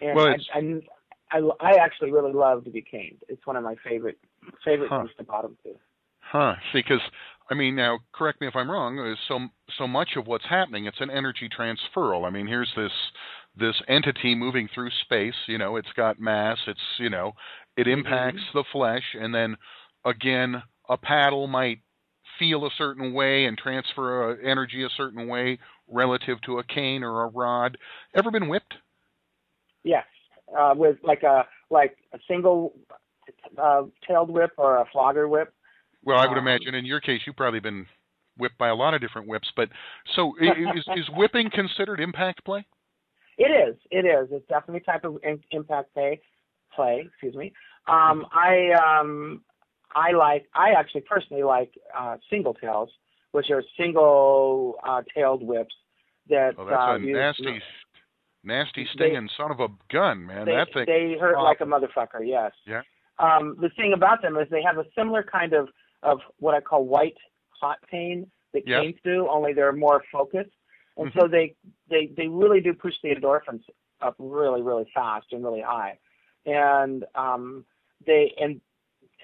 And 0.00 0.14
Well, 0.16 0.34
I, 0.54 0.58
I, 0.58 1.38
I 1.38 1.50
I 1.60 1.74
actually 1.74 2.12
really 2.12 2.32
love 2.32 2.64
to 2.64 2.70
be 2.70 2.82
caned. 2.82 3.18
It's 3.28 3.44
one 3.46 3.56
of 3.56 3.64
my 3.64 3.74
favorite 3.84 4.18
favorite 4.64 4.88
Huh. 4.88 5.00
things 5.00 5.10
to 5.18 5.24
bottom 5.24 5.56
to. 5.64 5.74
Huh. 6.20 6.54
See, 6.72 6.78
because 6.80 7.00
I 7.50 7.54
mean, 7.54 7.74
now 7.74 7.98
correct 8.12 8.40
me 8.40 8.46
if 8.46 8.54
I'm 8.54 8.70
wrong. 8.70 8.98
Is 9.04 9.18
so 9.26 9.48
so 9.76 9.88
much 9.88 10.10
of 10.16 10.28
what's 10.28 10.46
happening? 10.46 10.86
It's 10.86 11.00
an 11.00 11.10
energy 11.10 11.48
transferal. 11.48 12.24
I 12.24 12.30
mean, 12.30 12.46
here's 12.46 12.72
this 12.76 12.92
this 13.60 13.80
entity 13.88 14.34
moving 14.34 14.68
through 14.74 14.90
space. 15.02 15.34
You 15.46 15.58
know, 15.58 15.76
it's 15.76 15.92
got 15.96 16.18
mass. 16.18 16.58
It's 16.66 16.80
you 16.98 17.10
know, 17.10 17.32
it 17.76 17.86
impacts 17.86 18.42
the 18.54 18.64
flesh, 18.72 19.14
and 19.14 19.34
then 19.34 19.56
again, 20.04 20.62
a 20.88 20.96
paddle 20.96 21.46
might 21.46 21.78
feel 22.38 22.66
a 22.66 22.70
certain 22.76 23.12
way 23.12 23.44
and 23.44 23.56
transfer 23.56 24.32
uh, 24.32 24.36
energy 24.42 24.82
a 24.82 24.88
certain 24.96 25.28
way 25.28 25.58
relative 25.88 26.40
to 26.42 26.58
a 26.58 26.64
cane 26.64 27.02
or 27.02 27.22
a 27.24 27.28
rod. 27.28 27.76
Ever 28.14 28.30
been 28.30 28.48
whipped? 28.48 28.74
Yes, 29.84 30.06
uh, 30.58 30.74
with 30.76 30.96
like 31.02 31.22
a 31.22 31.46
like 31.70 31.96
a 32.12 32.18
single 32.26 32.74
uh, 33.58 33.82
tailed 34.06 34.30
whip 34.30 34.50
or 34.56 34.78
a 34.78 34.84
flogger 34.92 35.28
whip. 35.28 35.52
Well, 36.02 36.18
I 36.18 36.26
would 36.26 36.38
Um, 36.38 36.48
imagine 36.48 36.74
in 36.74 36.84
your 36.84 37.00
case, 37.00 37.20
you've 37.26 37.36
probably 37.36 37.60
been 37.60 37.86
whipped 38.36 38.58
by 38.58 38.68
a 38.68 38.74
lot 38.74 38.94
of 38.94 39.00
different 39.00 39.28
whips. 39.28 39.50
But 39.54 39.68
so, 40.16 40.34
is 40.40 40.84
is 40.96 41.08
whipping 41.10 41.50
considered 41.50 42.00
impact 42.00 42.44
play? 42.44 42.66
It 43.40 43.50
is. 43.68 43.76
It 43.90 44.04
is. 44.04 44.28
It's 44.30 44.46
definitely 44.48 44.80
type 44.80 45.04
of 45.04 45.18
in, 45.22 45.40
impact 45.50 45.94
play. 45.94 46.20
Play. 46.76 47.04
Excuse 47.08 47.34
me. 47.34 47.52
Um, 47.88 48.26
I 48.32 48.70
um, 48.86 49.42
I 49.96 50.12
like. 50.12 50.44
I 50.54 50.70
actually 50.78 51.00
personally 51.02 51.42
like 51.42 51.72
uh, 51.98 52.16
single 52.30 52.54
tails, 52.54 52.90
which 53.32 53.50
are 53.50 53.62
single 53.78 54.76
uh, 54.86 55.02
tailed 55.14 55.42
whips. 55.42 55.74
That 56.28 56.52
Oh, 56.58 56.64
that's 56.66 56.76
uh, 56.78 56.96
a 56.96 56.98
use- 57.00 57.16
nasty, 57.16 57.60
nasty 58.44 58.86
They- 58.98 59.16
son 59.36 59.50
of 59.50 59.60
a 59.60 59.68
gun, 59.92 60.26
man. 60.26 60.44
They, 60.46 60.52
that 60.52 60.68
thing. 60.72 60.84
they 60.86 61.16
hurt 61.18 61.34
Oh. 61.38 61.42
like 61.42 61.60
a 61.60 61.64
motherfucker. 61.64 62.20
Yes. 62.24 62.52
Yeah. 62.66 62.82
Um, 63.18 63.56
the 63.60 63.70
thing 63.70 63.92
about 63.94 64.22
them 64.22 64.36
is 64.36 64.46
they 64.50 64.62
have 64.62 64.78
a 64.78 64.84
similar 64.96 65.22
kind 65.22 65.52
of 65.54 65.68
of 66.02 66.18
what 66.38 66.54
I 66.54 66.60
call 66.60 66.84
white 66.86 67.16
hot 67.60 67.78
pain 67.90 68.30
that 68.52 68.62
Yeah. 68.66 68.80
canes 68.82 68.96
do, 69.04 69.28
only 69.30 69.52
they're 69.54 69.72
more 69.72 70.02
focused, 70.12 70.50
and 70.96 71.12
so 71.18 71.28
they 71.28 71.54
they 71.88 72.10
they 72.16 72.28
really 72.28 72.60
do 72.60 72.72
push 72.72 72.94
the 73.02 73.10
endorphins 73.10 73.62
up 74.00 74.14
really 74.18 74.62
really 74.62 74.86
fast 74.94 75.26
and 75.32 75.44
really 75.44 75.62
high, 75.62 75.98
and 76.46 77.04
um, 77.14 77.64
they 78.06 78.32
and 78.40 78.60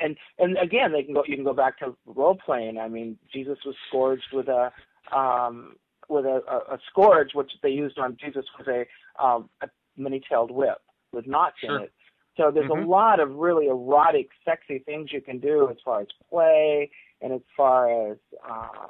and 0.01 0.17
and 0.39 0.57
again 0.59 0.93
they 0.93 1.03
can 1.03 1.15
go 1.15 1.25
you 1.27 1.37
can 1.37 1.45
go 1.45 1.55
back 1.55 1.79
to 1.79 1.97
role 2.07 2.37
playing. 2.45 2.79
I 2.79 2.89
mean 2.89 3.19
Jesus 3.33 3.59
was 3.65 3.75
scourged 3.89 4.33
with 4.33 4.49
a 4.49 4.73
um, 5.17 5.77
with 6.09 6.25
a, 6.25 6.43
a, 6.49 6.75
a 6.75 6.79
scourge 6.91 7.31
which 7.35 7.51
they 7.63 7.71
used 7.71 7.99
on 7.99 8.17
Jesus 8.23 8.45
was 8.59 8.67
a 8.69 9.25
um, 9.25 9.49
a 9.63 9.69
many-tailed 9.97 10.51
whip 10.51 10.79
with 11.13 11.27
knots 11.27 11.57
Sure. 11.61 11.79
in 11.79 11.85
it. 11.85 11.93
So 12.37 12.51
there's 12.51 12.69
Mhm. 12.69 12.85
a 12.85 12.87
lot 12.87 13.19
of 13.19 13.35
really 13.37 13.67
erotic, 13.67 14.29
sexy 14.45 14.81
things 14.81 15.11
you 15.11 15.23
can 15.23 15.39
do 15.39 15.71
as 15.71 15.81
far 15.83 16.03
as 16.03 16.09
play 16.29 16.91
and 17.23 17.33
as 17.33 17.41
far 17.57 18.11
as 18.11 18.19
uh, 18.47 18.89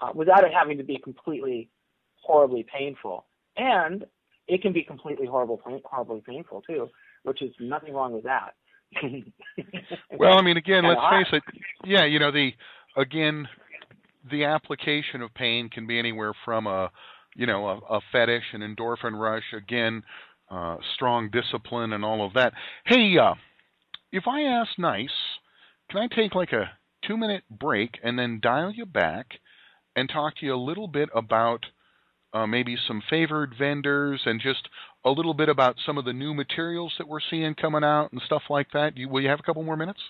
uh, 0.00 0.12
without 0.14 0.44
it 0.44 0.52
having 0.52 0.78
to 0.78 0.84
be 0.84 0.98
completely 0.98 1.68
horribly 2.24 2.64
painful. 2.72 3.26
And 3.56 4.04
it 4.48 4.62
can 4.62 4.72
be 4.72 4.82
completely 4.82 5.26
horrible, 5.26 5.60
horribly 5.84 6.22
painful 6.26 6.62
too, 6.62 6.88
which 7.22 7.42
is 7.42 7.52
nothing 7.60 7.94
wrong 7.94 8.12
with 8.12 8.24
that. 8.24 8.54
Well, 10.16 10.38
I 10.38 10.42
mean, 10.42 10.56
again, 10.56 10.84
let's 10.84 11.00
face 11.10 11.32
it. 11.32 11.42
Yeah, 11.84 12.04
you 12.04 12.20
know, 12.20 12.30
the 12.30 12.52
again, 12.96 13.48
the 14.30 14.44
application 14.44 15.22
of 15.22 15.34
pain 15.34 15.68
can 15.68 15.86
be 15.86 15.98
anywhere 15.98 16.32
from 16.44 16.68
a, 16.68 16.90
you 17.34 17.46
know, 17.46 17.66
a, 17.66 17.96
a 17.96 18.00
fetish, 18.12 18.44
an 18.52 18.60
endorphin 18.60 19.18
rush. 19.18 19.42
Again, 19.56 20.02
uh, 20.50 20.76
strong 20.94 21.30
discipline 21.30 21.92
and 21.92 22.04
all 22.04 22.24
of 22.24 22.34
that. 22.34 22.52
Hey, 22.86 23.16
uh, 23.18 23.34
if 24.12 24.28
I 24.28 24.42
ask 24.42 24.70
nice, 24.78 25.08
can 25.90 26.00
I 26.00 26.14
take 26.14 26.36
like 26.36 26.52
a 26.52 26.70
two-minute 27.06 27.42
break 27.50 27.98
and 28.02 28.18
then 28.18 28.38
dial 28.40 28.70
you 28.70 28.86
back 28.86 29.26
and 29.96 30.08
talk 30.08 30.36
to 30.36 30.46
you 30.46 30.54
a 30.54 30.56
little 30.56 30.88
bit 30.88 31.08
about 31.14 31.66
uh, 32.34 32.46
maybe 32.46 32.76
some 32.86 33.02
favored 33.08 33.54
vendors 33.56 34.20
and 34.26 34.40
just 34.40 34.68
a 35.04 35.10
little 35.10 35.34
bit 35.34 35.48
about 35.48 35.76
some 35.86 35.96
of 35.96 36.04
the 36.04 36.12
new 36.12 36.34
materials 36.34 36.92
that 36.98 37.06
we're 37.06 37.20
seeing 37.30 37.54
coming 37.54 37.84
out 37.84 38.10
and 38.12 38.20
stuff 38.26 38.42
like 38.50 38.72
that. 38.72 38.96
You, 38.96 39.08
will 39.08 39.22
you 39.22 39.28
have 39.28 39.38
a 39.38 39.44
couple 39.44 39.62
more 39.62 39.76
minutes? 39.76 40.00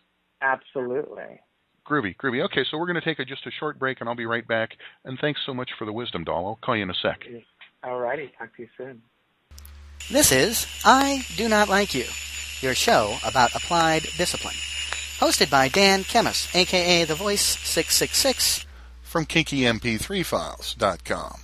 Absolutely. 0.41 1.43
Groovy, 1.87 2.17
groovy. 2.17 2.43
Okay, 2.47 2.65
so 2.71 2.79
we're 2.79 2.87
going 2.87 3.01
to 3.01 3.05
take 3.05 3.19
a, 3.19 3.27
just 3.27 3.47
a 3.47 3.51
short 3.51 3.79
break, 3.79 4.01
and 4.01 4.09
I'll 4.09 4.17
be 4.17 4.25
right 4.25 4.49
back. 4.49 4.71
And 5.05 5.19
thanks 5.21 5.43
so 5.45 5.53
much 5.53 5.69
for 5.79 5.85
the 5.85 5.93
wisdom, 5.93 6.25
doll. 6.25 6.47
I'll 6.47 6.59
call 6.63 6.77
you 6.77 6.83
in 6.83 6.91
a 6.91 6.95
sec. 6.95 7.27
All 7.83 8.01
righty. 8.01 8.33
Talk 8.39 8.57
to 8.57 8.63
you 8.63 8.69
soon. 8.79 9.03
This 10.11 10.33
is 10.33 10.67
I 10.85 11.25
Do 11.37 11.49
Not 11.49 11.69
Like 11.69 11.95
You, 11.95 12.07
your 12.61 12.75
show 12.75 13.17
about 13.25 13.55
applied 13.55 14.03
discipline. 14.17 14.55
Hosted 15.19 15.51
by 15.51 15.69
Dan 15.69 16.05
Chemis, 16.05 16.55
aka 16.55 17.05
The 17.05 17.15
Voice 17.15 17.43
666. 17.43 18.65
From 19.03 19.27
KinkyMP3Files.com. 19.27 21.44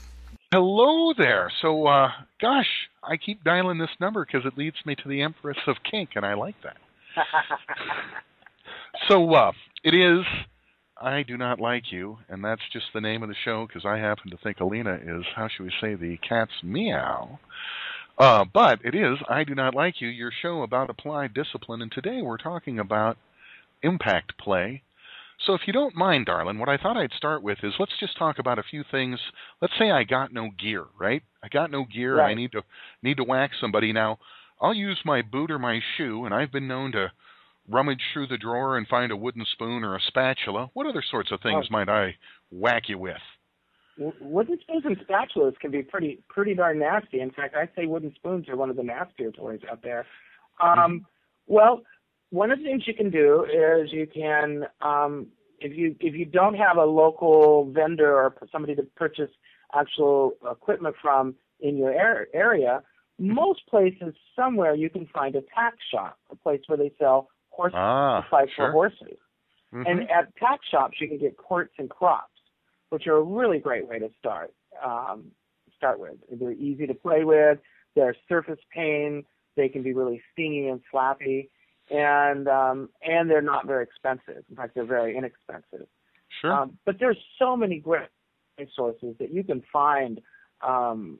Hello 0.52 1.14
there. 1.16 1.49
So, 1.62 1.87
uh, 1.87 2.09
gosh, 2.40 2.66
I 3.04 3.16
keep 3.16 3.45
dialing 3.45 3.78
this 3.78 3.90
number 4.00 4.26
because 4.26 4.45
it 4.45 4.59
leads 4.59 4.76
me 4.85 4.97
to 4.97 5.09
the 5.09 5.23
Empress 5.23 5.59
of 5.69 5.76
Kink, 5.88 6.11
and 6.16 6.26
I 6.26 6.35
like 6.35 6.57
that. 6.64 6.76
So, 9.09 9.33
uh, 9.33 9.52
it 9.85 9.95
is 9.95 10.25
I 11.00 11.23
Do 11.23 11.37
Not 11.37 11.61
Like 11.61 11.92
You, 11.92 12.19
and 12.28 12.45
that's 12.45 12.61
just 12.73 12.87
the 12.92 13.00
name 13.00 13.23
of 13.23 13.28
the 13.28 13.37
show 13.45 13.66
because 13.66 13.85
I 13.87 13.99
happen 13.99 14.30
to 14.30 14.37
think 14.42 14.59
Allena 14.59 14.97
is, 15.00 15.25
how 15.35 15.49
should 15.49 15.62
we 15.62 15.73
say, 15.80 15.95
the 15.95 16.19
cat's 16.28 16.50
meow. 16.64 17.38
Uh, 18.19 18.45
but 18.52 18.80
it 18.85 18.97
is 18.97 19.16
I 19.28 19.45
Do 19.45 19.54
Not 19.54 19.75
Like 19.75 20.00
You, 20.00 20.09
your 20.09 20.33
show 20.42 20.62
about 20.62 20.90
applied 20.90 21.35
discipline, 21.35 21.83
and 21.83 21.92
today 21.92 22.21
we're 22.21 22.37
talking 22.37 22.80
about 22.80 23.16
impact 23.83 24.37
play. 24.38 24.83
So 25.47 25.54
if 25.54 25.62
you 25.66 25.73
don't 25.73 25.94
mind, 25.97 26.26
darling, 26.26 26.59
what 26.59 26.68
I 26.68 26.76
thought 26.76 26.99
I'd 26.99 27.12
start 27.12 27.42
with 27.42 27.59
is 27.62 27.73
let's 27.78 27.97
just 27.99 28.18
talk 28.18 28.38
about 28.38 28.59
a 28.59 28.62
few 28.62 28.85
things. 28.90 29.18
Let's 29.62 29.73
say 29.78 29.90
I 29.90 30.04
got 30.04 30.32
no 30.32 30.50
gear, 30.59 30.85
right? 30.99 31.23
I 31.42 31.49
got 31.49 31.70
no 31.70 31.85
gear. 31.85 32.20
I 32.20 32.35
need 32.35 32.52
to 32.52 32.62
need 33.02 33.16
to 33.16 33.25
whack 33.25 33.52
somebody. 33.59 33.92
Now, 33.92 34.18
I'll 34.61 34.75
use 34.75 35.00
my 35.04 35.23
boot 35.23 35.50
or 35.50 35.59
my 35.59 35.80
shoe, 35.97 36.26
and 36.26 36.35
I've 36.35 36.52
been 36.52 36.68
known 36.68 36.92
to 36.92 37.11
rummage 37.68 38.02
through 38.12 38.26
the 38.26 38.37
drawer 38.37 38.76
and 38.76 38.87
find 38.87 39.11
a 39.12 39.16
wooden 39.16 39.47
spoon 39.52 39.82
or 39.82 39.97
a 39.97 40.00
spatula. 40.00 40.68
What 40.75 40.87
other 40.87 41.02
sorts 41.11 41.30
of 41.32 41.40
things 41.40 41.66
Oh. 41.70 41.73
might 41.73 41.88
I 41.88 42.16
whack 42.50 42.88
you 42.88 42.99
with? 42.99 43.23
Wooden 43.97 44.59
spoons 44.61 44.85
and 44.85 44.99
spatulas 45.06 45.59
can 45.59 45.70
be 45.70 45.82
pretty 45.82 46.23
pretty 46.28 46.54
darn 46.54 46.78
nasty. 46.80 47.20
In 47.20 47.30
fact, 47.30 47.54
I'd 47.54 47.75
say 47.75 47.87
wooden 47.87 48.14
spoons 48.14 48.49
are 48.49 48.56
one 48.56 48.68
of 48.70 48.76
the 48.76 48.82
nastier 48.82 49.30
toys 49.30 49.61
out 49.70 49.80
there. 49.82 50.06
Um, 50.61 51.06
Well, 51.47 51.82
one 52.30 52.50
of 52.50 52.58
the 52.58 52.64
things 52.64 52.84
you 52.87 52.94
can 52.94 53.10
do 53.10 53.44
is 53.44 53.92
you 53.92 54.06
can 54.06 54.64
um, 54.80 55.26
if 55.60 55.76
you 55.76 55.94
if 56.00 56.14
you 56.14 56.25
don't 56.25 56.54
have 56.54 56.76
a 56.76 56.84
local 56.84 57.70
vendor 57.72 58.14
or 58.14 58.34
somebody 58.50 58.75
to 58.76 58.82
purchase 58.96 59.30
actual 59.75 60.32
equipment 60.50 60.96
from 61.00 61.34
in 61.60 61.76
your 61.76 61.92
ar- 61.99 62.28
area, 62.32 62.82
most 63.18 63.66
places 63.68 64.14
somewhere 64.34 64.75
you 64.75 64.88
can 64.90 65.06
find 65.12 65.34
a 65.37 65.42
tack 65.54 65.75
shop, 65.92 66.18
a 66.30 66.37
place 66.37 66.60
where 66.66 66.78
they 66.78 66.92
sell 66.99 67.28
horse 67.50 67.72
Ah, 67.75 68.22
supplies 68.22 68.49
sure. 68.56 68.68
for 68.68 68.72
horses. 68.72 69.18
Mhm. 69.72 69.87
And 69.88 70.10
at 70.10 70.34
tack 70.37 70.60
shops, 70.70 71.00
you 71.00 71.08
can 71.08 71.18
get 71.18 71.37
quirts 71.37 71.75
and 71.78 71.88
crops, 71.90 72.40
which 72.88 73.06
are 73.06 73.16
a 73.16 73.22
really 73.22 73.58
great 73.58 73.87
way 73.87 73.99
to 73.99 74.10
start. 74.18 74.52
Um, 74.82 75.32
start 75.76 75.99
with. 76.00 76.16
They're 76.30 76.52
easy 76.52 76.87
to 76.87 76.94
play 76.94 77.25
with. 77.25 77.58
They're 77.94 78.14
surface 78.28 78.58
pain. 78.75 79.25
They 79.56 79.68
can 79.68 79.82
be 79.82 79.92
really 79.92 80.22
stingy 80.32 80.68
and 80.68 80.80
slappy, 80.92 81.50
and 81.90 82.49
um, 82.49 82.88
and 83.02 83.28
they're 83.28 83.42
not 83.42 83.66
very 83.66 83.85
expensive. 83.85 84.44
In 84.49 84.56
fact, 84.56 84.75
they're 84.75 84.85
very 84.85 85.16
inexpensive. 85.16 85.87
sure. 86.40 86.52
Um, 86.52 86.78
but 86.87 86.97
there's 86.99 87.18
so 87.38 87.56
many 87.56 87.78
great 87.78 88.09
sources 88.75 89.16
that 89.18 89.32
you 89.32 89.42
can 89.42 89.62
find 89.73 90.20
um, 90.66 91.18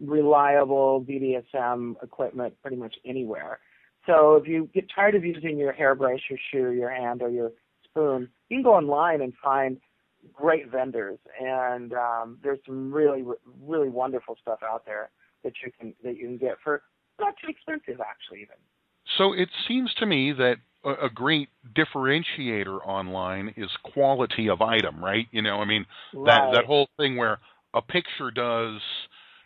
reliable 0.00 1.04
BDSM 1.08 2.02
equipment 2.02 2.54
pretty 2.62 2.76
much 2.76 2.94
anywhere 3.04 3.58
So 4.06 4.36
if 4.36 4.46
you 4.46 4.68
get 4.74 4.86
tired 4.94 5.14
of 5.14 5.24
using 5.24 5.58
your 5.58 5.72
hairbrush, 5.72 6.20
your 6.30 6.38
shoe, 6.50 6.72
your 6.72 6.90
hand, 6.90 7.22
or 7.22 7.30
your 7.30 7.52
spoon, 7.84 8.28
you 8.48 8.56
can 8.56 8.62
go 8.62 8.74
online 8.74 9.20
and 9.20 9.32
find 9.42 9.78
great 10.32 10.70
vendors, 10.70 11.18
and 11.40 11.92
um, 11.92 12.38
there's 12.42 12.58
some 12.66 12.92
really, 12.92 13.24
really 13.62 13.88
wonderful 13.88 14.36
stuff 14.40 14.60
out 14.62 14.84
there 14.84 15.10
that 15.44 15.52
you 15.64 15.70
can 15.78 15.94
that 16.02 16.16
you 16.16 16.26
can 16.26 16.38
get 16.38 16.56
for 16.62 16.82
not 17.20 17.34
too 17.40 17.48
expensive, 17.48 18.00
actually, 18.00 18.42
even. 18.42 18.56
So 19.18 19.32
it 19.34 19.48
seems 19.66 19.92
to 19.94 20.06
me 20.06 20.32
that 20.32 20.56
a, 20.84 21.06
a 21.06 21.10
great 21.10 21.48
differentiator 21.76 22.78
online 22.86 23.52
is 23.56 23.68
quality 23.82 24.48
of 24.48 24.62
item, 24.62 25.04
right? 25.04 25.26
You 25.32 25.42
know, 25.42 25.56
I 25.56 25.64
mean 25.64 25.84
that 26.12 26.18
Right. 26.40 26.52
that 26.54 26.64
whole 26.64 26.88
thing 26.96 27.16
where 27.16 27.38
a 27.74 27.82
picture 27.82 28.30
does, 28.30 28.80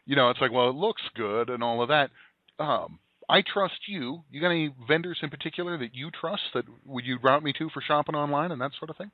you 0.06 0.14
know, 0.14 0.30
it's 0.30 0.40
like, 0.40 0.52
well, 0.52 0.68
it 0.68 0.76
looks 0.76 1.02
good 1.16 1.50
and 1.50 1.62
all 1.62 1.82
of 1.82 1.88
that. 1.88 2.10
Um, 2.58 2.98
I 3.28 3.42
trust 3.42 3.88
you. 3.88 4.22
You 4.30 4.40
got 4.40 4.50
any 4.50 4.74
vendors 4.86 5.18
in 5.22 5.30
particular 5.30 5.78
that 5.78 5.94
you 5.94 6.10
trust 6.10 6.42
that 6.54 6.64
would 6.84 7.04
you 7.06 7.18
route 7.22 7.42
me 7.42 7.52
to 7.54 7.70
for 7.70 7.80
shopping 7.80 8.14
online 8.14 8.52
and 8.52 8.60
that 8.60 8.72
sort 8.78 8.90
of 8.90 8.96
thing? 8.96 9.10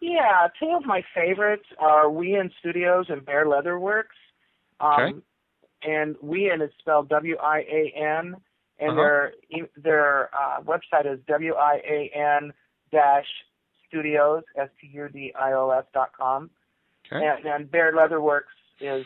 Yeah, 0.00 0.48
two 0.60 0.74
of 0.76 0.84
my 0.84 1.02
favorites 1.14 1.64
are 1.78 2.04
Wian 2.06 2.50
Studios 2.60 3.06
and 3.08 3.24
Bare 3.24 3.46
Leatherworks. 3.46 4.04
Um, 4.80 4.92
Okay. 4.92 5.18
And 5.86 6.16
Wien 6.22 6.62
is 6.62 6.70
spelled 6.78 7.08
W-I-A-N, 7.10 8.36
and 8.78 8.90
Uh-huh. 8.90 8.96
their 9.00 9.32
their 9.76 10.30
uh, 10.34 10.60
website 10.62 11.06
is 11.12 11.20
W-I-A-N 11.28 12.52
dash 12.90 13.26
studios 13.88 14.42
S 14.56 14.68
T 14.80 14.88
U 14.92 15.08
D 15.08 15.32
I 15.38 15.52
O 15.52 15.70
S 15.70 15.84
dot 15.92 16.10
com. 16.16 16.50
Okay. 17.06 17.24
And 17.24 17.44
then 17.44 17.64
Bare 17.66 17.92
Leatherworks 17.92 18.54
is 18.80 19.04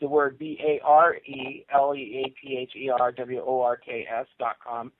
the 0.00 0.08
word 0.08 0.38
B 0.38 0.58
A 0.60 0.80
R 0.84 1.14
E 1.16 1.64
L 1.72 1.94
E 1.94 2.24
A 2.26 2.30
P 2.30 2.56
H 2.58 2.72
E 2.76 2.90
R 2.90 3.12
W 3.12 3.42
O 3.46 3.62
R 3.62 3.76
K 3.76 4.06
S 4.10 4.26
dot 4.38 4.56
com. 4.64 4.92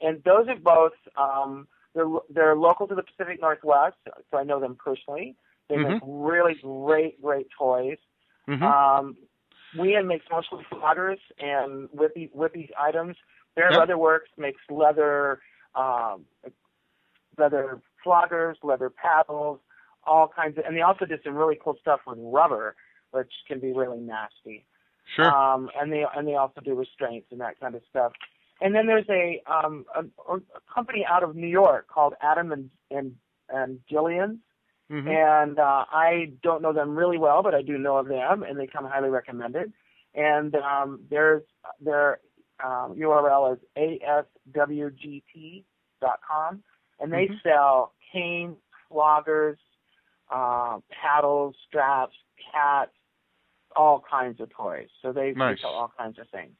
And 0.00 0.22
those 0.24 0.48
are 0.48 0.56
both 0.56 0.92
um 1.16 1.66
they're 1.94 2.08
they're 2.28 2.56
local 2.56 2.86
to 2.88 2.94
the 2.94 3.02
Pacific 3.02 3.40
Northwest, 3.40 3.96
so 4.30 4.38
I 4.38 4.44
know 4.44 4.60
them 4.60 4.76
personally. 4.76 5.36
They 5.68 5.76
make 5.76 6.02
really 6.04 6.54
great, 6.62 7.22
great 7.22 7.46
toys. 7.56 7.98
Mhm. 8.48 8.62
Um 8.62 9.16
Wian 9.76 10.06
makes 10.06 10.26
mostly 10.30 10.64
floggers 10.72 11.18
and 11.38 11.88
whippy 11.90 12.30
whippy 12.34 12.70
items. 12.78 13.16
Bare 13.56 13.72
Yep. 13.72 13.88
Leatherworks 13.88 14.30
makes 14.38 14.60
leather 14.70 15.40
um 15.74 16.24
leather 17.38 17.80
floggers, 18.04 18.54
leather 18.62 18.90
paddles, 18.90 19.60
all 20.04 20.28
kinds 20.28 20.58
of 20.58 20.64
and 20.64 20.76
they 20.76 20.80
also 20.82 21.04
did 21.04 21.20
some 21.24 21.34
really 21.34 21.58
cool 21.62 21.76
stuff 21.80 22.00
with 22.06 22.18
rubber, 22.20 22.74
which 23.12 23.32
can 23.46 23.60
be 23.60 23.72
really 23.72 24.00
nasty. 24.00 24.66
sure. 25.16 25.26
Um, 25.26 25.70
and 25.78 25.92
they 25.92 26.04
and 26.16 26.26
they 26.26 26.34
also 26.34 26.60
do 26.60 26.74
restraints 26.74 27.28
and 27.30 27.40
that 27.40 27.58
kind 27.60 27.74
of 27.74 27.82
stuff. 27.88 28.12
And 28.60 28.74
then 28.74 28.86
there's 28.86 29.08
a 29.08 29.40
um, 29.50 29.84
a, 29.94 30.04
a 30.34 30.40
company 30.72 31.04
out 31.08 31.22
of 31.22 31.34
New 31.36 31.46
York 31.48 31.86
called 31.88 32.14
Adam 32.22 32.52
and 32.52 32.70
and 32.90 33.14
and 33.48 33.80
Gillian's, 33.90 34.38
Mhm. 34.90 35.08
and 35.08 35.58
uh, 35.58 35.84
I 35.90 36.32
don't 36.42 36.62
know 36.62 36.72
them 36.72 36.96
really 36.96 37.18
well, 37.18 37.42
but 37.42 37.54
I 37.54 37.62
do 37.62 37.78
know 37.78 37.96
of 37.98 38.08
them, 38.08 38.42
and 38.42 38.58
they 38.58 38.66
come 38.66 38.84
highly 38.84 39.08
recommended. 39.08 39.72
And 40.14 40.54
um, 40.56 41.00
there's 41.08 41.44
their 41.80 42.18
um, 42.62 42.96
URL 42.96 43.54
is 43.54 43.60
aswgt.com, 44.68 45.64
and 46.98 47.12
they 47.12 47.28
Mhm. 47.28 47.42
sell 47.42 47.92
canes, 48.12 48.56
floggers, 48.90 49.58
uh, 50.30 50.80
paddles, 50.90 51.56
straps, 51.68 52.16
cats, 52.52 52.92
all 53.76 54.00
kinds 54.00 54.40
of 54.40 54.50
toys. 54.50 54.88
So 55.00 55.12
they, 55.12 55.32
they 55.32 55.56
sell 55.60 55.70
all 55.70 55.92
kinds 55.96 56.18
of 56.18 56.28
things. 56.30 56.56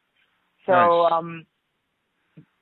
So, 0.67 0.73
Nice. 0.73 1.13
um, 1.13 1.47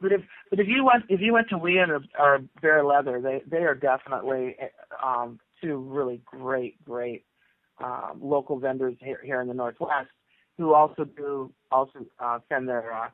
but 0.01 0.13
if 0.13 0.23
but 0.49 0.61
if 0.61 0.69
you 0.69 0.85
went 0.85 1.05
if 1.09 1.21
you 1.21 1.33
went 1.33 1.49
to 1.51 1.59
Wian 1.59 1.89
or, 1.89 2.03
or 2.19 2.39
Bare 2.63 2.85
Leather, 2.85 3.21
they 3.21 3.43
they 3.47 3.65
are 3.65 3.75
definitely 3.75 4.57
um, 5.03 5.39
two 5.63 5.77
really 5.79 6.21
great 6.25 6.83
great 6.85 7.25
um, 7.83 8.19
local 8.21 8.59
vendors 8.59 8.97
here 9.01 9.21
here 9.25 9.41
in 9.41 9.49
the 9.49 9.55
Northwest 9.55 10.09
who 10.57 10.75
also 10.75 11.05
do 11.05 11.53
also 11.71 12.01
uh, 12.19 12.39
send 12.49 12.69
their 12.69 12.93
uh, 12.93 13.09